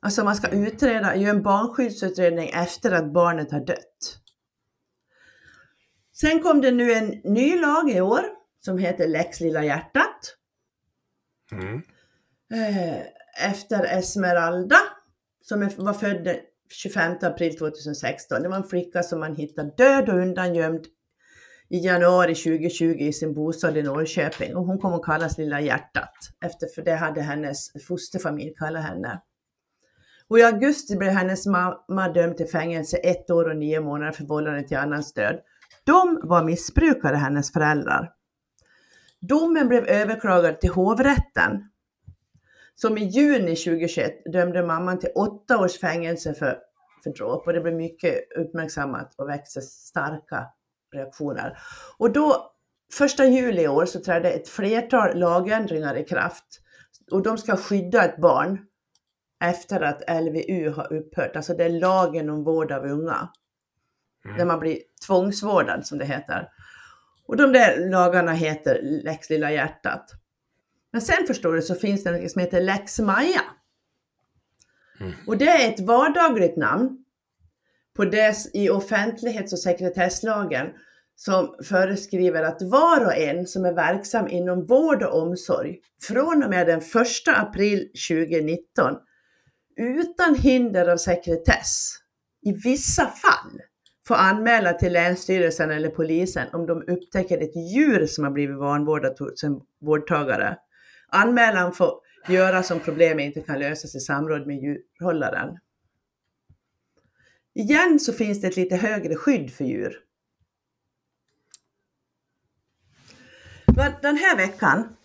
Alltså 0.02 0.24
man 0.24 0.36
ska 0.36 0.50
utreda, 0.50 1.16
göra 1.16 1.30
en 1.30 1.44
barnskyddsutredning 1.44 2.50
efter 2.50 2.92
att 2.92 3.14
barnet 3.14 3.52
har 3.52 3.66
dött. 3.66 4.20
Sen 6.14 6.40
kom 6.40 6.62
det 6.62 6.72
nu 6.72 6.94
en 6.94 7.08
ny 7.24 7.60
lag 7.60 7.90
i 7.90 8.02
år 8.02 8.22
som 8.60 8.78
heter 8.78 9.08
Lex 9.08 9.40
Lilla 9.40 9.64
Hjärtat. 9.64 10.38
Mm. 11.52 11.82
Eh, 12.54 13.02
efter 13.50 13.98
Esmeralda 13.98 14.78
som 15.42 15.70
var 15.78 15.94
född 15.94 16.36
25 16.70 17.18
april 17.22 17.58
2016. 17.58 18.42
Det 18.42 18.50
var 18.50 18.58
en 18.58 18.64
flicka 18.64 19.04
som 19.04 19.20
man 19.20 19.36
hittade 19.36 19.74
död 19.78 20.10
och 20.10 20.16
undangömd 20.16 20.86
i 21.70 21.78
januari 21.78 22.36
2020 22.36 22.86
i 22.86 23.14
sin 23.14 23.34
bostad 23.34 23.78
i 23.78 23.84
Norrköping 23.84 24.56
och 24.56 24.66
hon 24.66 24.80
kom 24.80 24.94
att 24.94 25.04
kallas 25.04 25.38
Lilla 25.38 25.62
hjärtat 25.62 26.14
efter 26.46 26.68
för 26.76 26.82
det 26.82 26.96
hade 26.96 27.22
hennes 27.22 27.72
fosterfamilj 27.88 28.54
kallat 28.54 28.84
henne. 28.84 29.22
Och 30.32 30.40
i 30.40 30.44
augusti 30.44 30.96
blev 30.98 31.12
hennes 31.12 31.46
mamma 31.46 32.10
dömd 32.14 32.38
till 32.38 32.48
fängelse 32.48 32.98
ett 32.98 33.30
år 33.30 33.50
och 33.50 33.58
nio 33.58 33.82
månader 33.82 34.12
för 34.12 34.24
vållande 34.24 34.64
till 34.64 34.78
annans 34.78 35.14
död. 35.14 35.40
De 35.84 36.20
var 36.24 36.44
missbrukare, 36.44 37.16
hennes 37.16 37.54
föräldrar. 37.54 38.12
Domen 39.22 39.68
blev 39.68 39.86
överklagad 39.86 40.62
till 40.62 40.70
hovrätten 40.70 41.70
som 42.76 42.98
i 42.98 43.04
juni 43.04 43.56
2021 43.56 44.14
dömde 44.34 44.64
mamman 44.64 45.00
till 45.00 45.10
åtta 45.16 45.60
års 45.60 45.80
fängelse 45.80 46.34
för, 46.34 46.58
för 47.04 47.10
dråp 47.10 47.48
och 47.48 47.54
det 47.54 47.62
blev 47.62 47.76
mycket 47.76 48.16
uppmärksammat 48.38 49.16
och 49.18 49.30
växte 49.30 49.62
starka 49.62 50.46
reaktioner. 50.94 51.58
Och 51.98 52.14
då, 52.14 52.52
första 52.94 53.26
juli 53.26 53.62
i 53.62 53.68
år 53.68 53.86
så 53.86 54.00
trädde 54.00 54.32
ett 54.32 54.50
flertal 54.50 55.20
lagändringar 55.20 55.96
i 55.96 56.04
kraft 56.04 56.62
och 57.12 57.24
de 57.24 57.38
ska 57.38 57.58
skydda 57.58 58.06
ett 58.06 58.18
barn 58.18 58.68
efter 59.42 59.82
att 59.82 60.24
LVU 60.24 60.70
har 60.70 60.94
upphört, 60.94 61.36
alltså 61.36 61.54
det 61.54 61.64
är 61.64 61.70
lagen 61.70 62.30
om 62.30 62.44
vård 62.44 62.72
av 62.72 62.86
unga. 62.86 63.30
Mm. 64.26 64.38
Där 64.38 64.46
man 64.46 64.60
blir 64.60 64.80
tvångsvårdad 65.08 65.86
som 65.86 65.98
det 65.98 66.06
heter. 66.06 66.50
Och 67.26 67.38
de 67.38 67.52
där 67.52 67.90
lagarna 67.90 68.34
heter 68.34 68.80
Lex 68.82 69.30
Lilla 69.30 69.52
Hjärtat. 69.52 70.12
Men 70.92 71.02
sen 71.02 71.28
förstår 71.28 71.54
du 71.54 71.62
så 71.62 71.76
finns 71.76 72.04
det 72.04 72.12
något 72.12 72.32
som 72.32 72.42
heter 72.42 72.62
Lex 72.62 73.00
Maja. 73.00 73.42
Mm. 75.00 75.14
Och 75.28 75.38
det 75.38 75.48
är 75.48 75.70
ett 75.70 75.80
vardagligt 75.80 76.58
namn 76.58 77.06
på 77.96 78.06
det 78.06 78.36
i 78.54 78.70
offentlighets 78.70 79.54
och 79.54 79.60
sekretesslagen 79.60 80.68
som 81.16 81.56
föreskriver 81.64 82.44
att 82.44 82.62
var 82.62 83.06
och 83.06 83.18
en 83.18 83.48
som 83.48 83.66
är 83.66 83.74
verksam 83.74 84.28
inom 84.28 84.66
vård 84.66 85.04
och 85.04 85.22
omsorg 85.22 85.78
från 86.02 86.44
och 86.44 86.50
med 86.50 86.68
den 86.68 86.80
1 86.80 86.86
april 87.28 87.92
2019 88.10 88.96
utan 89.82 90.36
hinder 90.36 90.88
av 90.88 90.98
sekretess 90.98 91.98
i 92.42 92.52
vissa 92.52 93.08
fall 93.08 93.62
får 94.08 94.16
anmäla 94.16 94.74
till 94.74 94.94
Länsstyrelsen 94.94 95.72
eller 95.72 95.90
polisen 95.90 96.48
om 96.54 96.66
de 96.66 96.84
upptäcker 96.88 97.38
ett 97.38 97.56
djur 97.56 98.06
som 98.06 98.24
har 98.24 98.32
blivit 98.32 98.58
vanvårdat 98.58 99.20
hos 99.20 99.44
en 99.44 99.62
vårdtagare. 99.82 100.58
Anmälan 101.08 101.74
får 101.74 101.94
göras 102.28 102.72
om 102.72 102.80
problemet 102.80 103.26
inte 103.26 103.42
kan 103.42 103.60
lösas 103.60 103.96
i 103.96 104.00
samråd 104.00 104.48
med 104.48 104.56
djurhållaren. 104.56 105.58
Igen 107.54 108.00
så 108.00 108.14
finns 108.14 108.42
det 108.42 108.48
ett 108.48 108.58
lite 108.58 108.76
högre 108.76 109.16
skydd 109.16 109.54
för 109.54 109.66
djur. 109.66 110.00
Den 114.02 114.18
här 114.18 114.38
veckan 114.38 114.96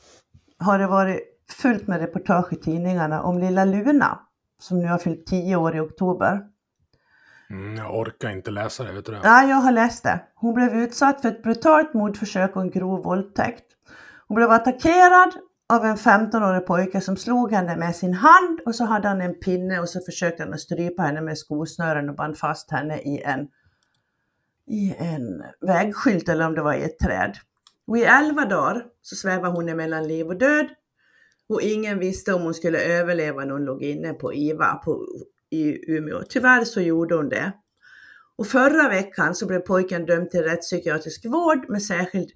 har 0.58 0.78
det 0.78 0.86
varit 0.86 1.20
fullt 1.50 1.86
med 1.86 2.00
reportage 2.00 2.52
i 2.52 2.56
tidningarna 2.56 3.22
om 3.22 3.38
lilla 3.38 3.64
Luna 3.64 4.26
som 4.60 4.80
nu 4.80 4.86
har 4.86 4.98
fyllt 4.98 5.26
10 5.26 5.56
år 5.56 5.76
i 5.76 5.80
oktober. 5.80 6.40
Mm, 7.50 7.76
jag 7.76 7.98
orkar 7.98 8.30
inte 8.30 8.50
läsa 8.50 8.84
det, 8.84 8.92
vet 8.92 9.04
du 9.04 9.12
det? 9.12 9.20
Ja, 9.24 9.42
jag 9.42 9.56
har 9.56 9.72
läst 9.72 10.02
det. 10.02 10.20
Hon 10.34 10.54
blev 10.54 10.74
utsatt 10.74 11.20
för 11.20 11.28
ett 11.28 11.42
brutalt 11.42 11.94
mordförsök 11.94 12.56
och 12.56 12.62
en 12.62 12.70
grov 12.70 13.02
våldtäkt. 13.02 13.64
Hon 14.28 14.34
blev 14.34 14.50
attackerad 14.50 15.32
av 15.68 15.84
en 15.84 15.96
15-årig 15.96 16.66
pojke 16.66 17.00
som 17.00 17.16
slog 17.16 17.52
henne 17.52 17.76
med 17.76 17.96
sin 17.96 18.14
hand 18.14 18.60
och 18.66 18.74
så 18.74 18.84
hade 18.84 19.08
han 19.08 19.20
en 19.20 19.34
pinne 19.34 19.80
och 19.80 19.88
så 19.88 20.00
försökte 20.00 20.42
han 20.42 20.52
att 20.52 20.60
strypa 20.60 21.02
henne 21.02 21.20
med 21.20 21.38
skosnören 21.38 22.08
och 22.08 22.16
band 22.16 22.38
fast 22.38 22.70
henne 22.70 22.98
i 22.98 23.22
en, 23.22 23.48
i 24.66 24.94
en 24.98 25.44
vägskylt 25.60 26.28
eller 26.28 26.46
om 26.46 26.54
det 26.54 26.62
var 26.62 26.74
i 26.74 26.82
ett 26.82 26.98
träd. 26.98 27.36
Och 27.86 27.98
i 27.98 28.04
elva 28.04 28.44
dagar 28.44 28.84
så 29.02 29.16
svävade 29.16 29.54
hon 29.54 29.76
mellan 29.76 30.08
liv 30.08 30.26
och 30.26 30.38
död 30.38 30.66
och 31.48 31.62
ingen 31.62 31.98
visste 31.98 32.34
om 32.34 32.42
hon 32.42 32.54
skulle 32.54 32.78
överleva 32.78 33.44
när 33.44 33.52
hon 33.52 33.64
låg 33.64 33.82
inne 33.82 34.12
på 34.12 34.34
IVA 34.34 34.74
på, 34.74 35.06
i 35.50 35.92
Umeå. 35.92 36.22
Tyvärr 36.28 36.64
så 36.64 36.80
gjorde 36.80 37.14
hon 37.14 37.28
det. 37.28 37.52
Och 38.38 38.46
förra 38.46 38.88
veckan 38.88 39.34
så 39.34 39.46
blev 39.46 39.60
pojken 39.60 40.06
dömd 40.06 40.30
till 40.30 40.42
rättspsykiatrisk 40.42 41.24
vård 41.24 41.68
med 41.68 41.82
särskild 41.82 42.30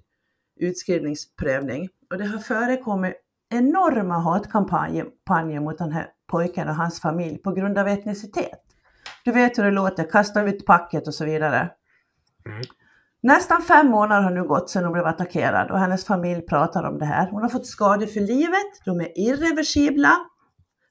utskrivningsprövning. 0.59 1.89
Och 2.09 2.17
det 2.17 2.25
har 2.25 2.39
förekommit 2.39 3.13
enorma 3.49 4.19
hatkampanjer 4.19 5.59
mot 5.59 5.77
den 5.77 5.91
här 5.91 6.07
pojken 6.31 6.69
och 6.69 6.75
hans 6.75 7.01
familj 7.01 7.37
på 7.37 7.51
grund 7.51 7.77
av 7.77 7.87
etnicitet. 7.87 8.59
Du 9.25 9.31
vet 9.31 9.57
hur 9.57 9.63
det 9.63 9.71
låter, 9.71 10.09
kasta 10.09 10.43
ut 10.43 10.65
packet 10.65 11.07
och 11.07 11.13
så 11.13 11.25
vidare. 11.25 11.69
Mm. 12.45 12.61
Nästan 13.23 13.61
fem 13.61 13.87
månader 13.87 14.21
har 14.21 14.31
nu 14.31 14.43
gått 14.43 14.69
sedan 14.69 14.83
hon 14.83 14.93
blev 14.93 15.05
attackerad 15.05 15.71
och 15.71 15.79
hennes 15.79 16.05
familj 16.05 16.41
pratar 16.41 16.83
om 16.83 16.97
det 16.97 17.05
här. 17.05 17.29
Hon 17.31 17.41
har 17.41 17.49
fått 17.49 17.65
skador 17.65 18.05
för 18.05 18.19
livet, 18.19 18.85
de 18.85 19.01
är 19.01 19.19
irreversibla. 19.19 20.11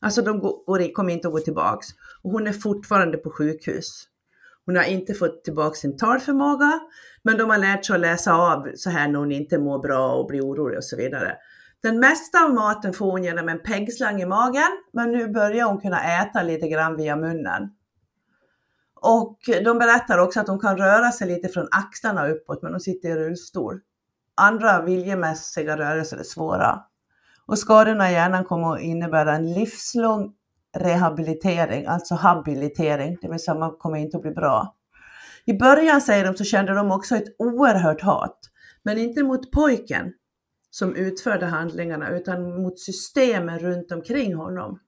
Alltså 0.01 0.23
de 0.23 0.41
går, 0.41 0.93
kommer 0.93 1.13
inte 1.13 1.29
att 1.29 1.35
gå 1.35 1.41
tillbaks. 1.41 1.87
Och 2.23 2.31
hon 2.31 2.47
är 2.47 2.53
fortfarande 2.53 3.19
på 3.19 3.31
sjukhus. 3.31 4.07
Hon 4.67 4.77
har 4.77 4.85
inte 4.85 5.15
fått 5.15 5.45
tillbaka 5.45 5.75
sin 5.75 5.97
talförmåga, 5.97 6.81
men 7.23 7.37
de 7.37 7.51
har 7.51 7.59
lärt 7.59 7.85
sig 7.85 7.95
att 7.95 8.01
läsa 8.01 8.35
av 8.35 8.69
så 8.75 8.91
här 8.91 9.09
när 9.09 9.19
hon 9.19 9.33
inte 9.33 9.59
mår 9.59 9.79
bra 9.79 10.13
och 10.13 10.27
blir 10.27 10.41
orolig 10.41 10.79
och 10.79 10.85
så 10.85 10.97
vidare. 10.97 11.37
Den 11.83 12.01
mesta 12.01 12.45
av 12.45 12.55
maten 12.55 12.93
får 12.93 13.11
hon 13.11 13.25
genom 13.25 13.49
en 13.49 13.63
pegslang 13.63 14.23
i 14.23 14.27
magen, 14.27 14.71
men 14.93 15.13
nu 15.13 15.29
börjar 15.29 15.67
hon 15.67 15.81
kunna 15.81 16.23
äta 16.23 16.43
lite 16.43 16.69
grann 16.69 16.97
via 16.97 17.17
munnen. 17.17 17.71
Och 19.03 19.39
de 19.65 19.79
berättar 19.79 20.19
också 20.19 20.41
att 20.41 20.47
de 20.47 20.59
kan 20.59 20.77
röra 20.77 21.13
sig 21.13 21.29
lite 21.29 21.49
från 21.49 21.69
axlarna 21.71 22.29
uppåt, 22.29 22.63
men 22.63 22.73
de 22.73 22.81
sitter 22.81 23.09
i 23.09 23.15
rullstol. 23.15 23.81
Andra 24.35 24.83
viljemässiga 24.83 25.77
rörelser 25.77 26.17
är 26.17 26.23
svåra. 26.23 26.81
Och 27.47 27.59
skadorna 27.59 28.11
i 28.11 28.13
hjärnan 28.13 28.45
kommer 28.45 28.75
att 28.75 28.81
innebära 28.81 29.35
en 29.35 29.53
livslång 29.53 30.33
rehabilitering, 30.77 31.87
alltså 31.87 32.15
habilitering, 32.15 33.19
det 33.23 33.31
vill 33.31 33.39
säga 33.39 33.55
man 33.55 33.77
kommer 33.77 33.99
inte 33.99 34.17
att 34.17 34.23
bli 34.23 34.31
bra. 34.31 34.77
I 35.45 35.53
början 35.53 36.01
säger 36.01 36.25
de 36.25 36.37
så 36.37 36.45
kände 36.45 36.75
de 36.75 36.91
också 36.91 37.17
ett 37.17 37.37
oerhört 37.39 38.01
hat, 38.01 38.39
men 38.83 38.99
inte 38.99 39.23
mot 39.23 39.53
pojken 39.53 40.13
som 40.71 40.95
utförde 40.97 41.47
handlingarna 41.47 42.11
utan 42.11 42.63
mot 42.63 42.79
systemen 42.79 43.59
runt 43.59 43.93
omkring 43.93 44.35
honom. 44.35 44.79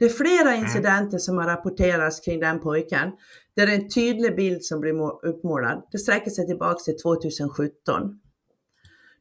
Det 0.00 0.06
är 0.06 0.08
flera 0.08 0.52
mm. 0.52 0.64
incidenter 0.64 1.18
som 1.18 1.38
har 1.38 1.46
rapporterats 1.46 2.20
kring 2.20 2.40
den 2.40 2.60
pojken, 2.60 3.10
det 3.54 3.62
är 3.62 3.74
en 3.74 3.88
tydlig 3.88 4.36
bild 4.36 4.64
som 4.64 4.80
blir 4.80 5.24
uppmålad. 5.26 5.82
Det 5.92 5.98
sträcker 5.98 6.30
sig 6.30 6.46
tillbaka 6.46 6.78
till 6.78 6.98
2017. 6.98 8.20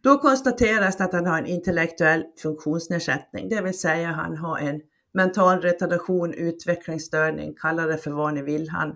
Då 0.02 0.18
konstateras 0.18 1.02
att 1.02 1.13
han 1.13 1.26
har 1.26 1.38
en 1.38 1.46
intellektuell 1.46 2.24
funktionsnedsättning, 2.42 3.50
det 3.50 3.62
vill 3.62 3.80
säga 3.80 4.08
han 4.08 4.38
har 4.38 4.60
en 4.60 4.82
mental 5.13 5.62
retardation, 5.62 6.34
utvecklingsstörning, 6.34 7.56
kalla 7.62 7.86
det 7.86 7.98
för 7.98 8.12
vad 8.12 8.34
ni 8.34 8.42
vill. 8.42 8.70
Han 8.70 8.96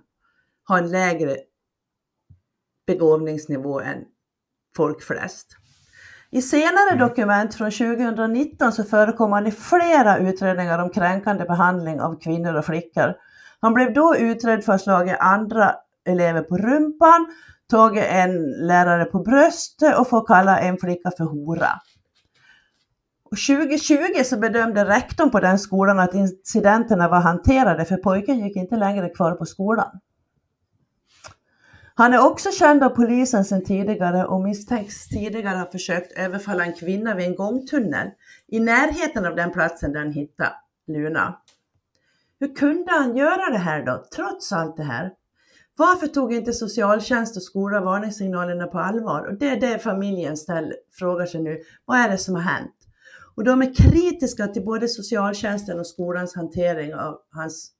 har 0.64 0.78
en 0.78 0.92
lägre 0.92 1.38
begåvningsnivå 2.88 3.80
än 3.80 4.06
folk 4.76 5.02
flest. 5.02 5.58
I 6.34 6.42
senare 6.42 6.92
mm. 6.92 7.08
dokument 7.08 7.56
från 7.56 7.72
2019 7.72 8.72
så 8.72 8.84
förekom 8.84 9.32
han 9.32 9.48
i 9.48 9.52
flera 9.52 10.18
utredningar 10.18 10.80
om 10.80 10.90
kränkande 10.90 11.46
behandling 11.46 12.02
av 12.02 12.20
kvinnor 12.20 12.54
och 12.54 12.66
flickor. 12.66 13.14
Han 13.62 13.74
blev 13.74 13.94
då 13.94 14.16
utredd 14.16 14.64
för 14.64 14.74
att 14.74 14.82
slagit 14.82 15.16
andra 15.20 15.76
elever 16.06 16.42
på 16.42 16.58
rumpan, 16.58 17.28
tagit 17.70 18.06
en 18.10 18.52
lärare 18.68 19.06
på 19.06 19.20
bröstet 19.20 19.98
och 20.00 20.10
få 20.10 20.22
kalla 20.22 20.60
en 20.60 20.78
flicka 20.78 21.12
för 21.18 21.24
hora. 21.24 21.70
Och 23.32 23.38
2020 23.48 24.24
så 24.24 24.38
bedömde 24.38 24.86
rektorn 24.86 25.30
på 25.30 25.40
den 25.40 25.60
skolan 25.60 26.00
att 26.00 26.14
incidenterna 26.14 27.10
var 27.10 27.20
hanterade 27.20 27.86
för 27.86 27.98
pojken 27.98 28.40
gick 28.40 28.56
inte 28.56 28.76
längre 28.76 29.10
kvar 29.10 29.32
på 29.32 29.46
skolan. 29.46 30.00
Han 31.96 32.14
är 32.14 32.26
också 32.26 32.52
känd 32.52 32.84
av 32.84 32.90
polisen 32.90 33.46
sedan 33.46 33.64
tidigare 33.64 34.26
och 34.26 34.42
misstänks 34.42 35.08
tidigare 35.08 35.58
ha 35.58 35.72
försökt 35.72 36.18
överfalla 36.18 36.66
en 36.66 36.74
kvinna 36.74 37.16
vid 37.16 37.26
en 37.26 37.36
gångtunnel 37.36 38.10
i 38.48 38.60
närheten 38.60 39.26
av 39.26 39.36
den 39.36 39.52
platsen 39.52 39.94
där 39.94 40.00
han 40.00 40.12
hittade 40.12 40.56
Luna. 40.88 41.38
Hur 42.40 42.56
kunde 42.56 42.92
han 42.92 43.16
göra 43.16 43.50
det 43.52 43.58
här 43.58 43.86
då, 43.86 44.06
trots 44.16 44.52
allt 44.52 44.78
det 44.78 44.84
här? 44.84 45.12
Varför 45.78 46.08
tog 46.08 46.34
inte 46.34 46.54
socialtjänst 46.54 47.38
och 47.38 47.44
skola 47.44 47.82
varningssignalerna 47.82 48.68
på 48.68 48.80
allvar? 48.80 49.28
Och 49.28 49.38
det 49.38 49.50
är 49.50 49.60
det 49.60 49.80
familjen 49.80 50.38
ställer, 50.38 50.76
frågar 50.92 51.26
sig 51.26 51.42
nu. 51.42 51.62
Vad 51.86 52.00
är 52.00 52.10
det 52.10 52.18
som 52.18 52.36
har 52.36 52.42
hänt? 52.42 52.76
Och 53.36 53.44
de 53.44 53.62
är 53.62 53.74
kritiska 53.74 54.48
till 54.48 54.66
både 54.66 54.88
socialtjänsten 54.88 55.80
och 55.80 55.88
skolans 55.88 56.36
hantering 56.36 56.96
av, 56.96 57.20
hans, 57.32 57.72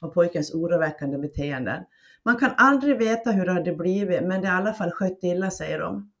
av 0.00 0.08
pojkens 0.08 0.54
oroväckande 0.54 1.18
beteenden. 1.18 1.84
Man 2.24 2.36
kan 2.36 2.50
aldrig 2.56 2.98
veta 2.98 3.30
hur 3.30 3.46
det 3.46 3.52
hade 3.52 3.72
blivit, 3.72 4.22
men 4.22 4.40
det 4.40 4.48
är 4.48 4.52
i 4.52 4.56
alla 4.56 4.72
fall 4.72 4.90
skött 4.90 5.18
illa, 5.22 5.50
säger 5.50 5.78
de. 5.78 6.12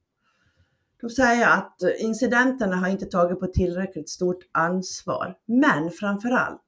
De 1.00 1.10
säger 1.10 1.48
att 1.48 1.76
incidenterna 1.98 2.76
har 2.76 2.88
inte 2.88 3.06
tagit 3.06 3.40
på 3.40 3.46
tillräckligt 3.46 4.08
stort 4.08 4.48
ansvar, 4.52 5.34
men 5.46 5.90
framför 5.90 6.30
allt 6.30 6.62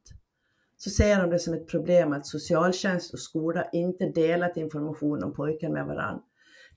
så 0.77 0.91
ser 0.91 1.21
de 1.21 1.31
det 1.31 1.39
som 1.39 1.55
ett 1.55 1.69
problem 1.69 2.13
att 2.13 2.27
socialtjänst 2.27 3.13
och 3.13 3.21
skola 3.21 3.65
inte 3.73 4.07
delat 4.07 4.57
information 4.57 5.25
om 5.25 5.35
pojken 5.35 5.73
med 5.73 5.87
varandra. 5.87 6.23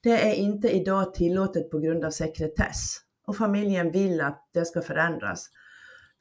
Det 0.03 0.29
är 0.29 0.33
inte 0.33 0.69
idag 0.69 1.13
tillåtet 1.13 1.71
på 1.71 1.79
grund 1.79 2.05
av 2.05 2.11
sekretess 2.11 2.97
och 3.27 3.37
familjen 3.37 3.91
vill 3.91 4.21
att 4.21 4.49
det 4.53 4.65
ska 4.65 4.81
förändras. 4.81 5.49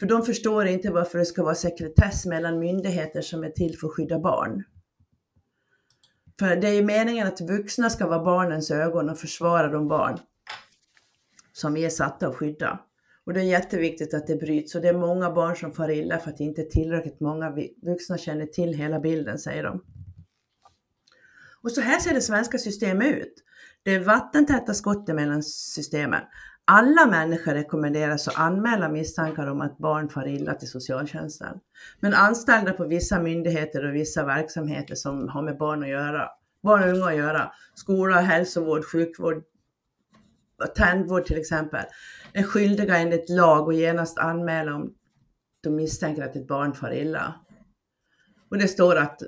För 0.01 0.07
de 0.07 0.23
förstår 0.23 0.66
inte 0.66 0.90
varför 0.90 1.18
det 1.18 1.25
ska 1.25 1.42
vara 1.42 1.55
sekretess 1.55 2.27
mellan 2.27 2.59
myndigheter 2.59 3.21
som 3.21 3.45
är 3.45 3.51
till 3.51 3.79
för 3.79 3.87
att 3.87 3.92
skydda 3.92 4.18
barn. 4.18 4.64
För 6.43 6.57
det 6.57 6.69
är 6.69 6.73
ju 6.73 6.83
meningen 6.83 7.27
att 7.27 7.41
vuxna 7.41 7.91
ska 7.91 8.07
vara 8.07 8.25
barnens 8.25 8.71
ögon 8.71 9.11
och 9.11 9.19
försvara 9.19 9.69
de 9.69 9.89
barn 9.89 10.19
som 11.53 11.75
vi 11.75 11.85
är 11.85 11.91
satta 11.91 12.29
att 12.29 12.37
skydda. 12.37 12.81
Och 13.27 13.35
det 13.35 13.41
är 13.41 13.45
jätteviktigt 13.45 14.15
att 14.15 14.27
det 14.27 14.37
bryts 14.37 14.75
och 14.75 14.83
det 14.83 14.89
är 14.89 14.99
många 14.99 15.31
barn 15.31 15.57
som 15.57 15.73
far 15.73 15.91
illa 15.91 16.19
för 16.19 16.31
att 16.31 16.41
inte 16.41 16.63
tillräckligt 16.63 17.21
många 17.21 17.57
vuxna 17.83 18.19
känner 18.19 18.47
till 18.47 18.75
hela 18.75 19.01
bilden, 19.01 19.39
säger 19.39 19.63
de. 19.63 19.85
Och 21.63 21.71
så 21.71 21.81
här 21.81 22.01
ser 22.01 22.15
det 22.15 22.21
svenska 22.21 22.59
systemet 22.59 23.07
ut. 23.07 23.35
Det 23.83 23.95
är 23.95 24.01
vattentäta 24.01 24.75
skott 24.75 25.09
mellan 25.09 25.43
systemen. 25.43 26.21
Alla 26.64 27.07
människor 27.07 27.55
rekommenderas 27.55 28.29
att 28.29 28.38
anmäla 28.38 28.88
misstankar 28.88 29.46
om 29.46 29.61
att 29.61 29.79
barn 29.79 30.09
far 30.09 30.29
illa 30.29 30.55
till 30.55 30.68
socialtjänsten. 30.68 31.61
Men 32.01 32.14
anställda 32.14 32.72
på 32.72 32.85
vissa 32.85 33.20
myndigheter 33.20 33.88
och 33.88 33.94
vissa 33.94 34.25
verksamheter 34.25 34.94
som 34.94 35.29
har 35.29 35.42
med 35.42 35.59
barn 35.59 35.83
att 35.83 35.88
göra, 35.88 36.29
barn 36.62 36.83
och 36.83 36.88
unga 36.88 37.07
att 37.07 37.16
göra, 37.16 37.53
skola, 37.75 38.20
hälsovård, 38.20 38.85
sjukvård, 38.85 39.44
tändvård 40.77 41.25
till 41.25 41.38
exempel, 41.38 41.85
är 42.33 42.42
skyldiga 42.42 42.96
enligt 42.96 43.31
lag 43.31 43.68
att 43.68 43.77
genast 43.77 44.18
anmäla 44.18 44.75
om 44.75 44.94
de 45.61 45.70
misstänker 45.70 46.22
att 46.22 46.37
ett 46.37 46.48
barn 46.48 46.75
far 46.75 46.92
illa. 46.92 47.35
Och 48.51 48.59
det 48.59 48.68
står 48.68 48.96
att 48.96 49.22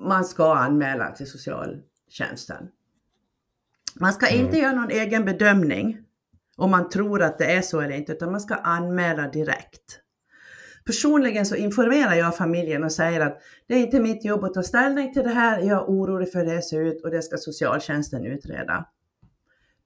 man 0.00 0.24
ska 0.24 0.54
anmäla 0.54 1.10
till 1.10 1.30
socialtjänsten. 1.30 2.68
Man 4.00 4.12
ska 4.12 4.28
inte 4.28 4.58
göra 4.58 4.72
någon 4.72 4.90
egen 4.90 5.24
bedömning 5.24 6.04
om 6.60 6.70
man 6.70 6.88
tror 6.88 7.22
att 7.22 7.38
det 7.38 7.52
är 7.52 7.62
så 7.62 7.80
eller 7.80 7.96
inte, 7.96 8.12
utan 8.12 8.30
man 8.30 8.40
ska 8.40 8.54
anmäla 8.54 9.28
direkt. 9.28 10.00
Personligen 10.84 11.46
så 11.46 11.56
informerar 11.56 12.14
jag 12.14 12.36
familjen 12.36 12.84
och 12.84 12.92
säger 12.92 13.20
att 13.20 13.40
det 13.68 13.74
är 13.74 13.78
inte 13.78 14.00
mitt 14.00 14.24
jobb 14.24 14.44
att 14.44 14.54
ta 14.54 14.62
ställning 14.62 15.12
till 15.12 15.22
det 15.22 15.28
här, 15.28 15.58
jag 15.58 15.78
är 15.78 15.84
orolig 15.84 16.32
för 16.32 16.38
hur 16.38 16.54
det 16.54 16.62
ser 16.62 16.80
ut 16.80 17.04
och 17.04 17.10
det 17.10 17.22
ska 17.22 17.36
socialtjänsten 17.36 18.24
utreda. 18.24 18.86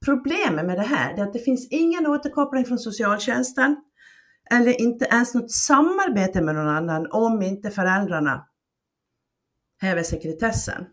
Problemet 0.04 0.66
med 0.66 0.78
det 0.78 0.82
här 0.82 1.18
är 1.18 1.22
att 1.22 1.32
det 1.32 1.38
finns 1.38 1.68
ingen 1.70 2.06
återkoppling 2.06 2.64
från 2.64 2.78
socialtjänsten 2.78 3.76
eller 4.50 4.80
inte 4.80 5.04
ens 5.04 5.34
något 5.34 5.50
samarbete 5.50 6.42
med 6.42 6.54
någon 6.54 6.68
annan 6.68 7.06
om 7.10 7.42
inte 7.42 7.70
föräldrarna 7.70 8.46
häver 9.80 10.02
sekretessen. 10.02 10.86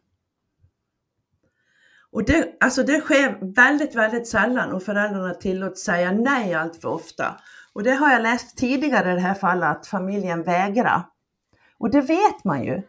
Och 2.12 2.26
det, 2.26 2.58
alltså 2.60 2.84
det 2.84 3.00
sker 3.02 3.54
väldigt, 3.56 3.95
väldigt 3.95 4.28
sällan 4.28 4.71
och 4.71 4.84
föräldrarna 4.84 5.34
tillåts 5.34 5.84
säga 5.84 6.12
nej 6.12 6.54
allt 6.54 6.82
för 6.82 6.89
ofta. 6.89 7.36
Och 7.74 7.84
det 7.84 7.91
har 7.91 8.12
jag 8.12 8.21
läst 8.21 8.58
tidigare 8.58 9.12
i 9.12 9.15
det 9.15 9.21
här 9.21 9.34
fallet 9.34 9.69
att 9.69 9.88
familjen 9.88 10.43
vägrar. 10.43 11.04
Och 11.80 11.91
det 11.91 12.02
vet 12.02 12.43
man 12.43 12.63
ju. 12.63 12.82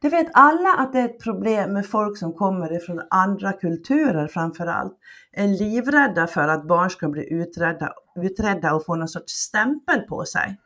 Det 0.00 0.08
vet 0.08 0.26
alla 0.32 0.74
att 0.78 0.92
det 0.92 1.00
är 1.00 1.04
ett 1.04 1.22
problem 1.22 1.72
med 1.72 1.86
folk 1.86 2.18
som 2.18 2.32
kommer 2.32 2.72
ifrån 2.76 3.02
andra 3.10 3.52
kulturer 3.52 4.26
framför 4.28 4.66
allt. 4.66 4.98
Är 5.32 5.48
livrädda 5.48 6.26
för 6.26 6.48
att 6.48 6.68
barn 6.68 6.90
ska 6.90 7.08
bli 7.08 7.32
utredda, 7.32 7.92
utredda 8.16 8.74
och 8.74 8.84
få 8.84 8.94
någon 8.96 9.08
sorts 9.08 9.32
stämpel 9.32 10.00
på 10.00 10.24
sig. 10.24 10.60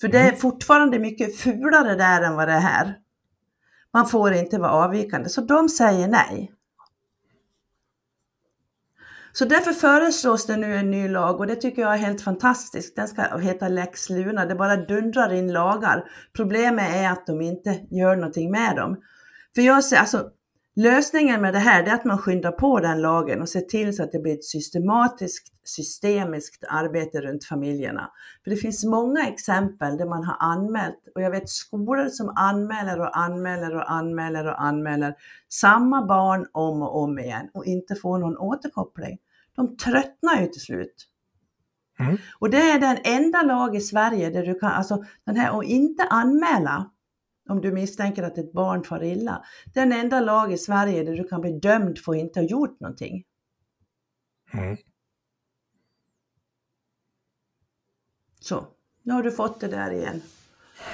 För 0.00 0.08
det 0.08 0.18
är 0.18 0.28
Mm. 0.28 0.36
fortfarande 0.36 0.98
mycket 0.98 1.36
fulare 1.36 1.94
där 1.94 2.22
än 2.22 2.36
vad 2.36 2.48
det 2.48 2.54
är 2.54 2.60
här. 2.60 2.96
Man 3.92 4.06
får 4.06 4.32
inte 4.32 4.58
vara 4.58 4.70
avvikande, 4.70 5.28
så 5.28 5.40
de 5.40 5.68
säger 5.68 6.08
nej. 6.08 6.53
Så 9.36 9.44
därför 9.44 9.72
föreslås 9.72 10.46
det 10.46 10.56
nu 10.56 10.76
en 10.76 10.90
ny 10.90 11.08
lag 11.08 11.40
och 11.40 11.46
det 11.46 11.56
tycker 11.56 11.82
jag 11.82 11.94
är 11.94 11.98
helt 11.98 12.22
fantastiskt. 12.22 12.96
Den 12.96 13.08
ska 13.08 13.38
heta 13.38 13.68
Lex 13.68 14.10
Luna. 14.10 14.46
Det 14.46 14.54
bara 14.54 14.76
dundrar 14.76 15.32
in 15.32 15.52
lagar. 15.52 16.04
Problemet 16.36 16.94
är 16.94 17.10
att 17.10 17.26
de 17.26 17.40
inte 17.40 17.80
gör 17.90 18.16
någonting 18.16 18.50
med 18.50 18.76
dem. 18.76 18.96
För 19.54 19.62
jag 19.62 19.84
ser, 19.84 19.96
alltså, 19.96 20.30
lösningen 20.76 21.40
med 21.40 21.54
det 21.54 21.58
här 21.58 21.82
är 21.82 21.94
att 21.94 22.04
man 22.04 22.18
skyndar 22.18 22.52
på 22.52 22.80
den 22.80 23.00
lagen 23.00 23.42
och 23.42 23.48
ser 23.48 23.60
till 23.60 23.96
så 23.96 24.02
att 24.02 24.12
det 24.12 24.18
blir 24.18 24.34
ett 24.34 24.44
systematiskt, 24.44 25.52
systemiskt 25.64 26.64
arbete 26.68 27.20
runt 27.20 27.44
familjerna. 27.44 28.10
För 28.44 28.50
det 28.50 28.56
finns 28.56 28.84
många 28.84 29.28
exempel 29.28 29.96
där 29.96 30.06
man 30.06 30.24
har 30.24 30.36
anmält 30.40 30.98
och 31.14 31.22
jag 31.22 31.30
vet 31.30 31.48
skolor 31.48 32.08
som 32.08 32.32
anmäler 32.36 33.00
och 33.00 33.18
anmäler 33.18 33.74
och 33.76 33.90
anmäler 33.90 34.46
och 34.46 34.62
anmäler 34.62 35.14
samma 35.48 36.06
barn 36.06 36.46
om 36.52 36.82
och 36.82 37.02
om 37.02 37.18
igen 37.18 37.48
och 37.54 37.64
inte 37.64 37.94
får 37.94 38.18
någon 38.18 38.36
återkoppling. 38.36 39.18
De 39.56 39.76
tröttnar 39.76 40.40
ju 40.40 40.46
till 40.46 40.60
slut. 40.60 41.08
Mm. 41.98 42.16
Och 42.38 42.50
det 42.50 42.70
är 42.70 42.80
den 42.80 42.98
enda 43.04 43.42
lag 43.42 43.76
i 43.76 43.80
Sverige 43.80 44.30
där 44.30 44.46
du 44.46 44.58
kan, 44.58 44.72
alltså 44.72 45.04
den 45.24 45.36
här, 45.36 45.54
och 45.54 45.64
inte 45.64 46.04
anmäla 46.04 46.90
om 47.48 47.60
du 47.60 47.72
misstänker 47.72 48.22
att 48.22 48.38
ett 48.38 48.52
barn 48.52 48.84
far 48.84 49.04
illa. 49.04 49.44
Den 49.74 49.92
enda 49.92 50.20
lag 50.20 50.52
i 50.52 50.58
Sverige 50.58 51.04
där 51.04 51.16
du 51.16 51.28
kan 51.28 51.40
bli 51.40 51.58
dömd 51.58 51.98
för 51.98 52.12
att 52.12 52.18
inte 52.18 52.40
ha 52.40 52.46
gjort 52.46 52.80
någonting. 52.80 53.24
Mm. 54.52 54.76
Så, 58.40 58.66
nu 59.02 59.12
har 59.12 59.22
du 59.22 59.32
fått 59.32 59.60
det 59.60 59.68
där 59.68 59.90
igen. 59.90 60.22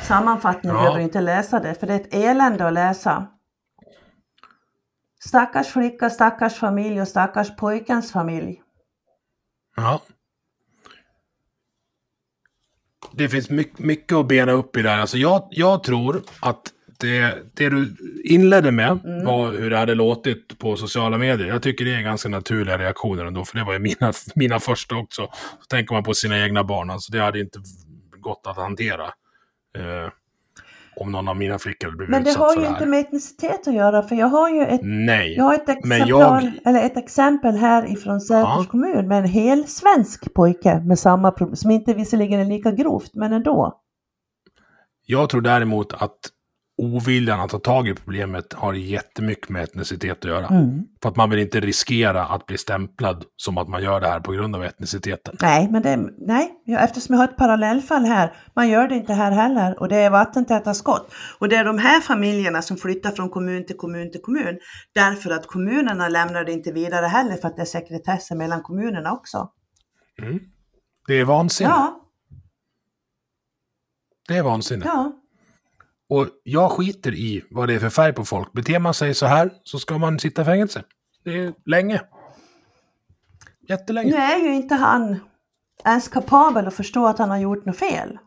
Sammanfattning 0.02 0.72
Ja. 0.72 0.78
behöver 0.78 0.98
du 0.98 1.04
inte 1.04 1.20
läsa 1.20 1.60
det, 1.60 1.74
för 1.74 1.86
det 1.86 1.94
är 1.94 2.00
ett 2.00 2.14
elände 2.14 2.66
att 2.66 2.72
läsa. 2.72 3.26
Stackars 5.24 5.68
flicka, 5.68 6.10
stackars 6.10 6.54
familj 6.54 7.00
och 7.00 7.08
stackars 7.08 7.56
pojkens 7.56 8.12
familj. 8.12 8.62
Ja. 9.76 10.00
Det 13.12 13.28
finns 13.28 13.50
mycket, 13.50 13.78
mycket 13.78 14.16
att 14.16 14.28
bena 14.28 14.52
upp 14.52 14.76
i 14.76 14.82
det 14.82 14.90
här. 14.90 14.98
Alltså 14.98 15.18
jag, 15.18 15.48
jag 15.50 15.82
tror 15.84 16.22
att 16.40 16.62
det, 16.98 17.38
det 17.54 17.68
du 17.68 17.96
inledde 18.24 18.70
med 18.72 19.00
Mm. 19.04 19.24
var 19.24 19.52
hur 19.52 19.70
det 19.70 19.76
hade 19.78 19.94
låtit 19.94 20.58
på 20.58 20.76
sociala 20.76 21.18
medier. 21.18 21.48
Jag 21.48 21.62
tycker 21.62 21.84
det 21.84 21.94
är 21.94 22.02
ganska 22.02 22.28
naturliga 22.28 22.78
reaktioner 22.78 23.24
ändå, 23.24 23.44
för 23.44 23.58
det 23.58 23.64
var 23.64 23.72
ju 23.72 23.78
mina, 23.78 24.12
mina 24.34 24.60
första 24.60 24.96
också. 24.96 25.22
Så 25.60 25.66
tänker 25.68 25.94
man 25.94 26.02
på 26.04 26.14
sina 26.14 26.38
egna 26.44 26.64
barn, 26.64 26.90
alltså 26.90 27.12
det 27.12 27.20
hade 27.20 27.40
inte 27.40 27.58
gått 28.18 28.46
att 28.46 28.56
hantera. 28.56 29.04
Eh, 29.78 30.10
om 31.00 31.12
någon 31.12 31.28
av 31.28 31.36
mina 31.36 31.58
flickor 31.58 31.86
hade 31.86 31.96
blivit 31.96 32.10
Men 32.10 32.24
det 32.24 32.36
har 32.36 32.56
ju 32.56 32.66
inte 32.66 32.86
med 32.86 33.00
etnicitet 33.00 33.68
att 33.68 33.74
göra, 33.74 34.02
för 34.02 34.16
jag 34.16 34.26
har 34.26 34.48
ju 34.48 34.62
ett, 34.62 34.80
Nej. 34.84 35.34
jag 35.36 35.44
har 35.44 35.54
ett, 35.54 35.68
exemplar, 35.68 36.06
jag- 36.08 36.52
eller 36.64 36.82
ett 36.82 36.96
exempel 36.96 37.56
här 37.56 37.92
ifrån 37.92 38.20
Säters 38.20 38.44
Ja. 38.44 38.64
kommun 38.70 39.08
med 39.08 39.18
en 39.18 39.24
hel 39.24 39.66
svensk 39.66 40.34
pojke 40.34 40.80
med 40.80 40.98
samma 40.98 41.30
problem, 41.30 41.56
som 41.56 41.70
inte 41.70 41.94
visserligen 41.94 42.40
är 42.40 42.44
lika 42.44 42.70
grovt, 42.70 43.10
men 43.14 43.32
ändå. 43.32 43.80
Jag 45.06 45.28
tror 45.30 45.40
däremot 45.40 45.92
att 45.92 46.18
oviljan 46.80 47.40
att 47.40 47.50
ta 47.50 47.58
tag 47.58 47.88
i 47.88 47.94
problemet 47.94 48.52
har 48.52 48.74
jättemycket 48.74 49.48
med 49.48 49.62
etnicitet 49.62 50.18
att 50.18 50.24
göra. 50.24 50.46
Mm. 50.46 50.84
För 51.02 51.08
att 51.08 51.16
man 51.16 51.30
vill 51.30 51.38
inte 51.38 51.60
riskera 51.60 52.26
att 52.26 52.46
bli 52.46 52.58
stämplad 52.58 53.24
som 53.36 53.58
att 53.58 53.68
man 53.68 53.82
gör 53.82 54.00
det 54.00 54.08
här 54.08 54.20
på 54.20 54.32
grund 54.32 54.56
av 54.56 54.64
etniciteten. 54.64 55.36
Nej, 55.42 55.68
men 55.70 55.82
det, 55.82 55.96
nej, 56.18 56.62
eftersom 56.66 57.12
jag 57.12 57.20
har 57.20 57.28
ett 57.28 57.36
parallellfall 57.36 58.04
här, 58.04 58.32
man 58.56 58.68
gör 58.68 58.88
det 58.88 58.94
inte 58.94 59.12
här 59.12 59.30
heller 59.30 59.80
och 59.80 59.88
det 59.88 59.96
är 59.96 60.10
vattentäta 60.10 60.74
skott. 60.74 61.12
Och 61.38 61.48
det 61.48 61.56
är 61.56 61.64
de 61.64 61.78
här 61.78 62.00
familjerna 62.00 62.62
som 62.62 62.76
flyttar 62.76 63.10
från 63.10 63.30
kommun 63.30 63.66
till 63.66 63.76
kommun 63.76 64.10
till 64.10 64.22
kommun 64.22 64.58
därför 64.94 65.30
att 65.30 65.46
kommunerna 65.46 66.08
lämnar 66.08 66.44
det 66.44 66.52
inte 66.52 66.72
vidare 66.72 67.06
heller 67.06 67.36
för 67.36 67.48
att 67.48 67.56
det 67.56 67.62
är 67.62 67.66
sekretessen 67.66 68.38
mellan 68.38 68.62
kommunerna 68.62 69.12
också. 69.12 69.48
Mm. 70.22 70.38
Det 71.06 71.14
är 71.14 71.24
vansinne. 71.24 71.70
Ja, 71.70 72.00
Det 74.28 74.36
är 74.36 74.42
vansinne. 74.42 74.84
ja, 74.86 75.19
Och 76.10 76.26
jag 76.42 76.70
skiter 76.70 77.14
i 77.14 77.44
vad 77.50 77.68
det 77.68 77.74
är 77.74 77.78
för 77.78 77.90
färg 77.90 78.12
på 78.12 78.24
folk. 78.24 78.52
Beter 78.52 78.78
man 78.78 78.94
sig 78.94 79.14
så 79.14 79.26
här 79.26 79.50
så 79.62 79.78
ska 79.78 79.98
man 79.98 80.18
sitta 80.18 80.42
i 80.42 80.44
fängelse. 80.44 80.82
Det 81.24 81.30
är 81.30 81.54
länge. 81.66 82.00
Jättelänge. 83.68 84.10
nu 84.10 84.16
är 84.16 84.38
ju 84.38 84.54
inte 84.54 84.74
han 84.74 85.20
ens 85.84 86.08
kapabel 86.08 86.66
att 86.66 86.74
förstå 86.74 87.06
att 87.06 87.18
han 87.18 87.30
har 87.30 87.38
gjort 87.38 87.64
något 87.64 87.76
fel. 87.76 88.18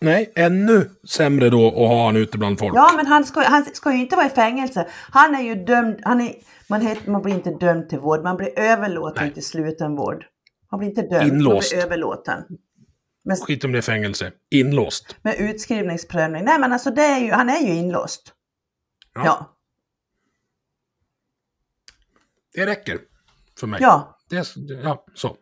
Nej, 0.00 0.32
ännu 0.34 0.90
sämre 1.08 1.50
då 1.50 1.68
att 1.68 1.74
ha 1.74 2.06
han 2.06 2.16
ute 2.16 2.38
bland 2.38 2.58
folk. 2.58 2.76
Ja, 2.76 2.90
men 2.96 3.06
han 3.06 3.24
ska, 3.24 3.40
han 3.40 3.64
ska 3.64 3.92
ju 3.92 3.98
inte 3.98 4.16
vara 4.16 4.26
i 4.26 4.30
fängelse. 4.30 4.86
Han 5.10 5.34
är 5.34 5.42
ju 5.42 5.54
dömd, 5.54 6.00
han 6.02 6.20
är, 6.20 6.34
man, 6.68 6.80
heter, 6.80 7.10
man 7.10 7.22
blir 7.22 7.34
inte 7.34 7.50
dömd 7.50 7.88
till 7.88 7.98
vård, 7.98 8.22
man 8.22 8.36
blir 8.36 8.58
överlåten 8.58 9.24
Nej. 9.24 9.34
till 9.34 9.44
slutenvård. 9.44 10.24
Man 10.70 10.78
blir 10.78 10.88
inte 10.88 11.02
dömd, 11.02 11.32
Inlåst. 11.32 11.72
man 11.72 11.78
blir 11.78 11.86
överlåten. 11.86 12.44
Med, 13.26 13.38
Skit 13.38 13.64
om 13.64 13.72
det 13.72 13.78
är 13.78 13.82
fängelse. 13.82 14.32
Inlåst. 14.50 15.16
med 15.22 15.34
utskrivningsprövning. 15.38 16.44
Nej 16.44 16.58
men 16.58 16.72
alltså 16.72 16.90
det 16.90 17.02
är 17.02 17.18
ju, 17.18 17.30
han 17.32 17.50
är 17.50 17.58
ju 17.60 17.74
inlåst. 17.74 18.32
Ja. 19.14 19.22
Ja, 19.24 19.56
Det 22.54 22.66
räcker 22.66 22.98
för 23.60 23.66
mig. 23.66 23.78
ja. 23.82 24.18
Det 24.28 24.46
ja, 24.82 25.04
så. 25.14 25.36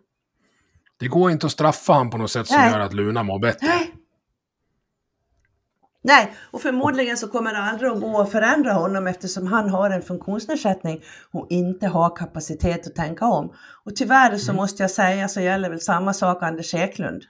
Det 0.99 1.09
går 1.09 1.31
inte 1.31 1.47
att 1.47 1.53
straffa 1.53 1.93
han 1.93 2.11
på 2.11 2.19
något 2.19 2.31
sätt 2.31 2.47
som 2.47 2.57
Nej. 2.57 2.71
gör 2.71 2.81
att 2.81 2.93
Luna 2.93 3.23
mår 3.23 3.39
bättre. 3.39 3.67
Nej. 3.67 3.95
Nej, 6.07 6.35
och 6.51 6.61
förmodligen 6.63 7.17
så 7.17 7.29
kommer 7.29 7.53
det 7.53 7.59
aldrig 7.59 7.91
att 7.91 8.01
gå 8.01 8.21
att 8.21 8.33
förändra 8.33 8.73
honom 8.73 9.07
eftersom 9.07 9.47
han 9.47 9.69
har 9.71 9.91
en 9.91 10.03
funktionsnedsättning 10.03 11.03
och 11.33 11.47
inte 11.51 11.87
har 11.87 12.17
kapacitet 12.17 12.87
att 12.87 12.95
tänka 12.95 13.27
om. 13.27 13.55
Och 13.85 13.97
tyvärr 13.97 14.37
så 14.39 14.53
måste 14.53 14.83
jag 14.83 14.91
säga 14.91 15.29
så 15.29 15.41
gäller 15.41 15.71
väl 15.71 15.81
samma 15.81 16.15
sak 16.15 16.43
Anders 16.43 16.75
Eklund. 16.75 17.23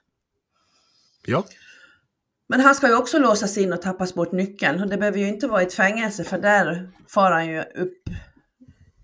Ja. 1.27 1.45
Men 2.49 2.61
han 2.61 2.75
ska 2.75 2.89
ju 2.89 2.97
också 2.97 3.19
låsas 3.19 3.59
in 3.59 3.73
och 3.73 3.83
tappas 3.83 4.15
bort 4.15 4.33
nyckeln 4.33 4.81
och 4.83 4.89
det 4.89 4.97
behöver 4.97 5.19
ju 5.19 5.29
inte 5.29 5.47
vara 5.47 5.63
ett 5.63 5.75
fängelse 5.75 6.25
för 6.25 6.39
där 6.39 6.91
far 7.09 7.31
han 7.33 7.47
ju 7.47 7.61
upp 7.63 8.03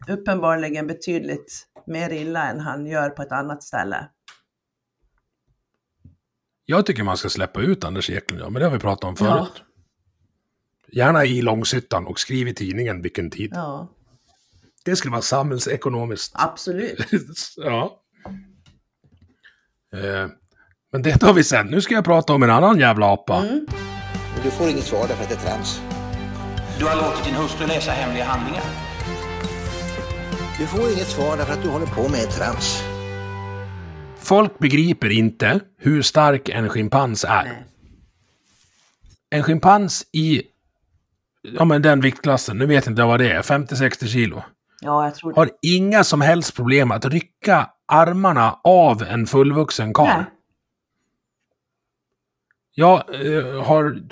uppenbarligen 0.08 0.86
betydligt 0.86 1.66
mer 1.86 2.10
illa 2.10 2.50
än 2.50 2.60
han 2.60 2.86
gör 2.86 3.10
på 3.10 3.22
ett 3.22 3.32
annat 3.32 3.62
ställe. 3.62 4.08
Jag 6.64 6.86
tycker 6.86 7.02
man 7.02 7.16
ska 7.16 7.28
släppa 7.28 7.60
ut 7.60 7.84
Anders 7.84 8.10
Eklund, 8.10 8.42
ja, 8.42 8.50
men 8.50 8.60
det 8.60 8.66
har 8.66 8.72
vi 8.72 8.78
pratat 8.78 9.04
om 9.04 9.26
Ja. 9.26 9.36
förut. 9.46 9.62
Gärna 10.92 11.24
i 11.24 11.42
Långshyttan 11.42 12.06
och 12.06 12.20
skriv 12.20 12.48
i 12.48 12.54
tidningen 12.54 13.02
vilken 13.02 13.30
tid. 13.30 13.50
Ja, 13.54 13.88
Det 14.84 14.96
skulle 14.96 15.12
vara 15.12 15.22
samhällsekonomiskt. 15.22 16.32
absolut. 16.38 17.06
ja. 17.56 18.02
Eh, 19.92 20.28
men 20.92 21.02
det 21.02 21.18
tar 21.18 21.32
vi 21.32 21.44
sen. 21.44 21.66
Nu 21.66 21.80
ska 21.80 21.94
jag 21.94 22.04
prata 22.04 22.32
om 22.32 22.42
en 22.42 22.50
annan 22.50 22.78
jävla 22.78 23.06
apa. 23.06 23.36
Mm. 23.36 23.66
Du 24.42 24.50
får 24.50 24.68
inget 24.68 24.84
svar 24.84 25.08
därför 25.08 25.22
att 25.22 25.28
det 25.28 25.34
är 25.34 25.38
trams. 25.38 25.80
Du 26.78 26.84
har 26.84 26.96
låtit 26.96 27.24
din 27.24 27.34
hustru 27.34 27.66
läsa 27.66 27.90
hemliga 27.90 28.24
handlingar. 28.24 28.62
Du 30.58 30.66
får 30.66 30.80
inget 30.80 31.08
svar 31.08 31.36
därför 31.36 31.52
att 31.52 31.62
du 31.62 31.68
håller 31.68 31.86
på 31.86 32.08
med 32.08 32.30
trams. 32.30 32.82
Folk 34.18 34.58
begriper 34.58 35.10
inte 35.10 35.60
hur 35.78 36.02
stark 36.02 36.48
en 36.48 36.68
schimpans 36.68 37.24
är. 37.24 37.44
Nej. 37.44 37.64
En 39.30 39.42
schimpans 39.42 40.06
i 40.12 40.42
ja, 41.42 41.64
men 41.64 41.82
den 41.82 42.00
viktklassen, 42.00 42.58
nu 42.58 42.66
vet 42.66 42.86
jag 42.86 42.92
inte 42.92 43.02
vad 43.02 43.20
det 43.20 43.32
är, 43.32 43.42
50-60 43.42 44.06
kilo. 44.06 44.42
Ja, 44.80 45.04
jag 45.04 45.14
tror 45.14 45.32
det. 45.32 45.40
har 45.40 45.50
inga 45.62 46.04
som 46.04 46.20
helst 46.20 46.56
problem 46.56 46.90
att 46.90 47.04
rycka 47.04 47.70
armarna 47.88 48.58
av 48.64 49.02
en 49.02 49.26
fullvuxen 49.26 49.92
karl. 49.92 50.22
Jag 52.80 53.26
eh, 53.26 53.62
har 53.62 54.02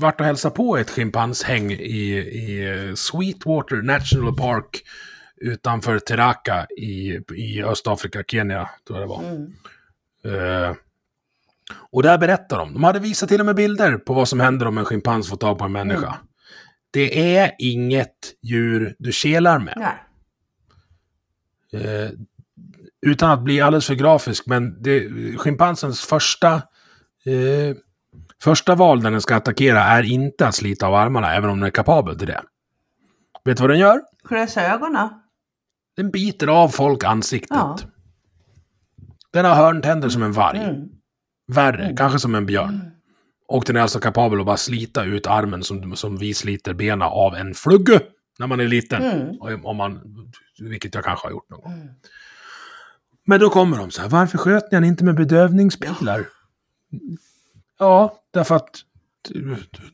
varit 0.00 0.20
och 0.20 0.26
hälsat 0.26 0.54
på 0.54 0.76
ett 0.76 0.90
schimpanshäng 0.90 1.72
i, 1.72 2.18
i 2.18 2.92
Sweetwater 2.96 3.76
National 3.76 4.36
Park 4.36 4.82
utanför 5.36 5.98
Teraka 5.98 6.66
i, 6.78 7.20
i 7.34 7.62
Östafrika, 7.62 8.22
Kenya, 8.26 8.70
tror 8.86 8.98
jag 8.98 9.08
det 9.08 9.10
var. 9.10 9.22
Mm. 9.22 9.52
Eh, 10.24 10.76
och 11.90 12.02
där 12.02 12.18
berättar 12.18 12.58
de, 12.58 12.72
de 12.72 12.84
hade 12.84 12.98
visat 12.98 13.28
till 13.28 13.40
och 13.40 13.46
med 13.46 13.56
bilder 13.56 13.96
på 13.96 14.14
vad 14.14 14.28
som 14.28 14.40
händer 14.40 14.66
om 14.66 14.78
en 14.78 14.84
schimpans 14.84 15.28
får 15.28 15.36
tag 15.36 15.58
på 15.58 15.64
en 15.64 15.72
människa. 15.72 16.06
Mm. 16.06 16.26
Det 16.90 17.36
är 17.36 17.52
inget 17.58 18.34
djur 18.42 18.94
du 18.98 19.12
kelar 19.12 19.58
med. 19.58 19.92
Eh, 21.72 22.10
utan 23.06 23.30
att 23.30 23.42
bli 23.42 23.60
alldeles 23.60 23.86
för 23.86 23.94
grafisk, 23.94 24.46
men 24.46 24.82
det, 24.82 25.08
schimpansens 25.36 26.00
första, 26.00 26.52
eh, 27.24 27.76
första 28.42 28.74
val 28.74 29.02
när 29.02 29.10
den 29.10 29.20
ska 29.20 29.36
attackera 29.36 29.82
är 29.84 30.02
inte 30.02 30.46
att 30.46 30.54
slita 30.54 30.86
av 30.86 30.94
armarna, 30.94 31.34
även 31.34 31.50
om 31.50 31.60
den 31.60 31.66
är 31.66 31.70
kapabel 31.70 32.18
till 32.18 32.26
det. 32.26 32.42
Vet 33.44 33.56
du 33.56 33.60
vad 33.62 33.70
den 33.70 33.78
gör? 33.78 34.00
Klösa 34.28 34.62
ögonen. 34.74 35.08
Den 35.96 36.10
biter 36.10 36.46
av 36.46 36.68
folk 36.68 37.04
ansiktet. 37.04 37.50
Ja. 37.50 37.78
Den 39.32 39.44
har 39.44 39.54
hörntänder 39.54 40.08
som 40.08 40.22
en 40.22 40.32
varg. 40.32 40.58
Mm. 40.58 40.88
Värre, 41.52 41.94
kanske 41.96 42.18
som 42.18 42.34
en 42.34 42.46
björn. 42.46 42.90
Och 43.48 43.64
den 43.64 43.76
är 43.76 43.80
alltså 43.80 44.00
kapabel 44.00 44.40
att 44.40 44.46
bara 44.46 44.56
slita 44.56 45.04
ut 45.04 45.26
armen 45.26 45.62
som, 45.62 45.96
som 45.96 46.16
vi 46.16 46.34
sliter 46.34 46.74
benen 46.74 47.02
av 47.02 47.34
en 47.34 47.54
flugge 47.54 48.00
när 48.38 48.46
man 48.46 48.60
är 48.60 48.68
liten. 48.68 49.02
Mm. 49.02 49.64
Om- 49.64 49.76
man, 49.76 50.00
vilket 50.58 50.94
jag 50.94 51.04
kanske 51.04 51.26
har 51.26 51.32
gjort 51.32 51.50
någon 51.50 51.60
gång. 51.60 51.90
Men 53.26 53.40
då 53.40 53.50
kommer 53.50 53.78
de 53.78 53.90
så 53.90 54.02
här, 54.02 54.08
varför 54.08 54.38
sköt 54.38 54.72
ni 54.72 54.86
inte 54.86 55.04
med 55.04 55.14
bedövningspilar? 55.14 56.26
Ja, 57.78 58.18
därför 58.38 58.54
att 58.54 58.70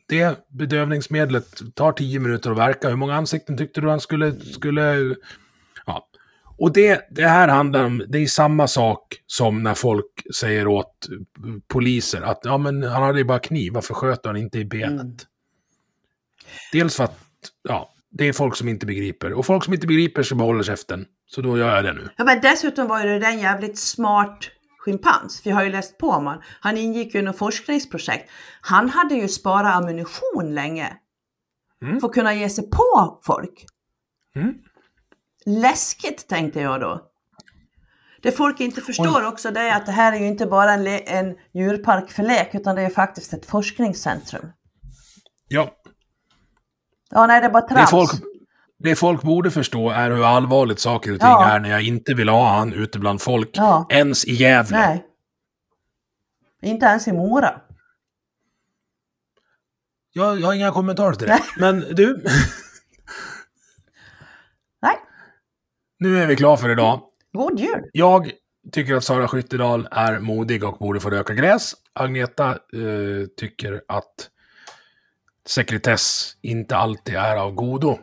det 0.07 0.47
bedövningsmedlet 0.49 1.75
tar 1.75 1.91
tio 1.91 2.19
minuter 2.19 2.51
att 2.51 2.57
verka. 2.57 2.89
Hur 2.89 2.95
många 2.95 3.15
ansikten 3.15 3.57
tyckte 3.57 3.81
du 3.81 3.89
han 3.89 3.99
skulle... 3.99 4.31
skulle 4.31 5.15
ja. 5.85 6.09
Och 6.57 6.73
det, 6.73 7.07
det 7.11 7.27
här 7.27 7.47
handlar 7.47 7.83
om, 7.83 8.03
det 8.07 8.17
är 8.17 8.27
samma 8.27 8.67
sak 8.67 9.15
som 9.27 9.63
när 9.63 9.73
folk 9.73 10.05
säger 10.35 10.67
åt 10.67 11.07
poliser 11.67 12.21
att 12.21 12.39
ja 12.43 12.57
men 12.57 12.83
han 12.83 13.03
hade 13.03 13.17
ju 13.17 13.25
bara 13.25 13.39
kniv, 13.39 13.73
varför 13.73 13.93
sköt 13.93 14.25
han 14.25 14.37
inte 14.37 14.59
i 14.59 14.65
benet? 14.65 15.01
Mm. 15.01 15.15
Dels 16.71 16.95
för 16.95 17.03
att, 17.03 17.19
ja, 17.63 17.93
det 18.11 18.27
är 18.27 18.33
folk 18.33 18.55
som 18.55 18.69
inte 18.69 18.85
begriper. 18.85 19.33
Och 19.33 19.45
folk 19.45 19.63
som 19.63 19.73
inte 19.73 19.87
begriper 19.87 20.23
ska 20.23 20.35
behålla 20.35 20.63
käften. 20.63 21.05
Så 21.27 21.41
då 21.41 21.57
gör 21.57 21.75
jag 21.75 21.83
det 21.83 21.93
nu. 21.93 22.09
Ja, 22.17 22.23
men 22.23 22.41
dessutom 22.41 22.87
var 22.87 23.05
ju 23.05 23.19
det 23.19 23.25
en 23.25 23.39
jävligt 23.39 23.77
smart 23.77 24.49
schimpans. 24.85 25.41
Vi 25.45 25.51
har 25.51 25.63
ju 25.63 25.69
läst 25.69 25.97
på 25.97 26.09
om 26.09 26.27
han. 26.27 26.41
Han 26.59 26.77
ingick 26.77 27.13
ju 27.13 27.19
i 27.19 27.23
något 27.23 27.37
forskningsprojekt. 27.37 28.31
Han 28.61 28.89
hade 28.89 29.15
ju 29.15 29.27
sparat 29.27 29.75
ammunition 29.75 30.55
länge. 30.55 30.97
Mm. 31.81 31.99
För 31.99 32.07
att 32.07 32.13
kunna 32.13 32.33
ge 32.33 32.49
sig 32.49 32.69
på 32.69 33.19
folk. 33.23 33.65
Mm. 34.35 34.53
Läskigt 35.45 36.27
tänkte 36.27 36.59
jag 36.59 36.81
då. 36.81 37.01
Det 38.21 38.31
folk 38.31 38.59
inte 38.59 38.81
förstår 38.81 39.25
också 39.25 39.51
det 39.51 39.59
är 39.59 39.75
att 39.75 39.85
det 39.85 39.91
här 39.91 40.13
är 40.13 40.19
ju 40.19 40.27
inte 40.27 40.45
bara 40.45 40.73
en, 40.73 40.87
en 40.87 41.35
djurpark 41.53 42.11
för 42.11 42.23
lek 42.23 42.55
utan 42.55 42.75
det 42.75 42.81
är 42.81 42.89
faktiskt 42.89 43.33
ett 43.33 43.45
forskningscentrum. 43.45 44.51
Ja, 45.47 45.71
Ja, 47.09 47.27
nej 47.27 47.41
det 47.41 47.47
är 47.47 47.51
bara 47.51 47.67
det 47.67 47.75
trams. 47.75 47.89
folk, 47.89 48.11
det 48.85 48.95
folk 48.95 49.21
borde 49.21 49.51
förstå 49.51 49.89
är 49.89 50.11
hur 50.11 50.23
allvarligt 50.25 50.79
saker 50.79 51.13
och 51.13 51.19
ting 51.19 51.29
Ja. 51.29 51.49
är 51.49 51.59
när 51.59 51.69
jag 51.69 51.83
inte 51.83 52.13
vill 52.13 52.29
ha 52.29 52.57
han 52.57 52.73
ute 52.73 52.99
bland 52.99 53.21
folk. 53.21 53.49
Ja. 53.53 53.87
Ens 53.89 54.25
i 54.25 54.33
Gävle. 54.33 54.77
Nej. 54.77 55.05
Inte 56.61 56.85
ens 56.85 57.07
i 57.07 57.11
Mora. 57.13 57.61
Jag, 60.13 60.39
jag 60.39 60.47
har 60.47 60.53
inga 60.53 60.71
kommentarer 60.71 61.13
till 61.13 61.27
det. 61.27 61.39
Men 61.57 61.79
du, 61.79 62.23
Nej, 64.81 64.95
nu 65.99 66.17
är 66.23 66.27
vi 66.27 66.35
klara 66.35 66.57
för 66.57 66.69
idag. 66.69 67.01
god 67.33 67.59
jul! 67.59 67.89
Jag 67.93 68.31
tycker 68.71 68.95
att 68.95 69.03
Sara 69.03 69.27
Skyttedal 69.27 69.87
är 69.91 70.19
modig 70.19 70.63
och 70.63 70.77
borde 70.77 70.99
få 70.99 71.09
röka 71.09 71.33
gräs. 71.33 71.73
Agneta 71.93 72.49
eh, 72.51 73.27
tycker 73.37 73.81
att 73.87 74.29
sekretess 75.47 76.37
inte 76.41 76.77
alltid 76.77 77.15
är 77.15 77.35
av 77.35 77.51
godo. 77.51 77.99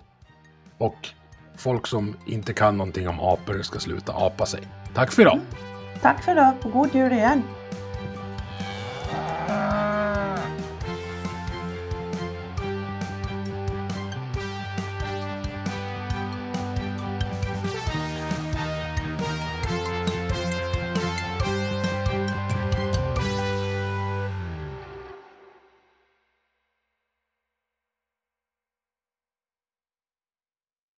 Och 0.82 1.08
folk 1.56 1.86
som 1.86 2.16
inte 2.26 2.52
kan 2.52 2.76
någonting 2.76 3.08
om 3.08 3.20
apor 3.20 3.62
ska 3.62 3.78
sluta 3.78 4.12
apa 4.12 4.46
sig. 4.46 4.60
Tack 4.94 5.12
för 5.12 5.22
idag! 5.22 5.40
Tack 6.00 6.24
för 6.24 6.32
idag 6.32 6.54
och 6.62 6.72
god 6.72 6.94
jul 6.94 7.12
igen! 7.12 7.42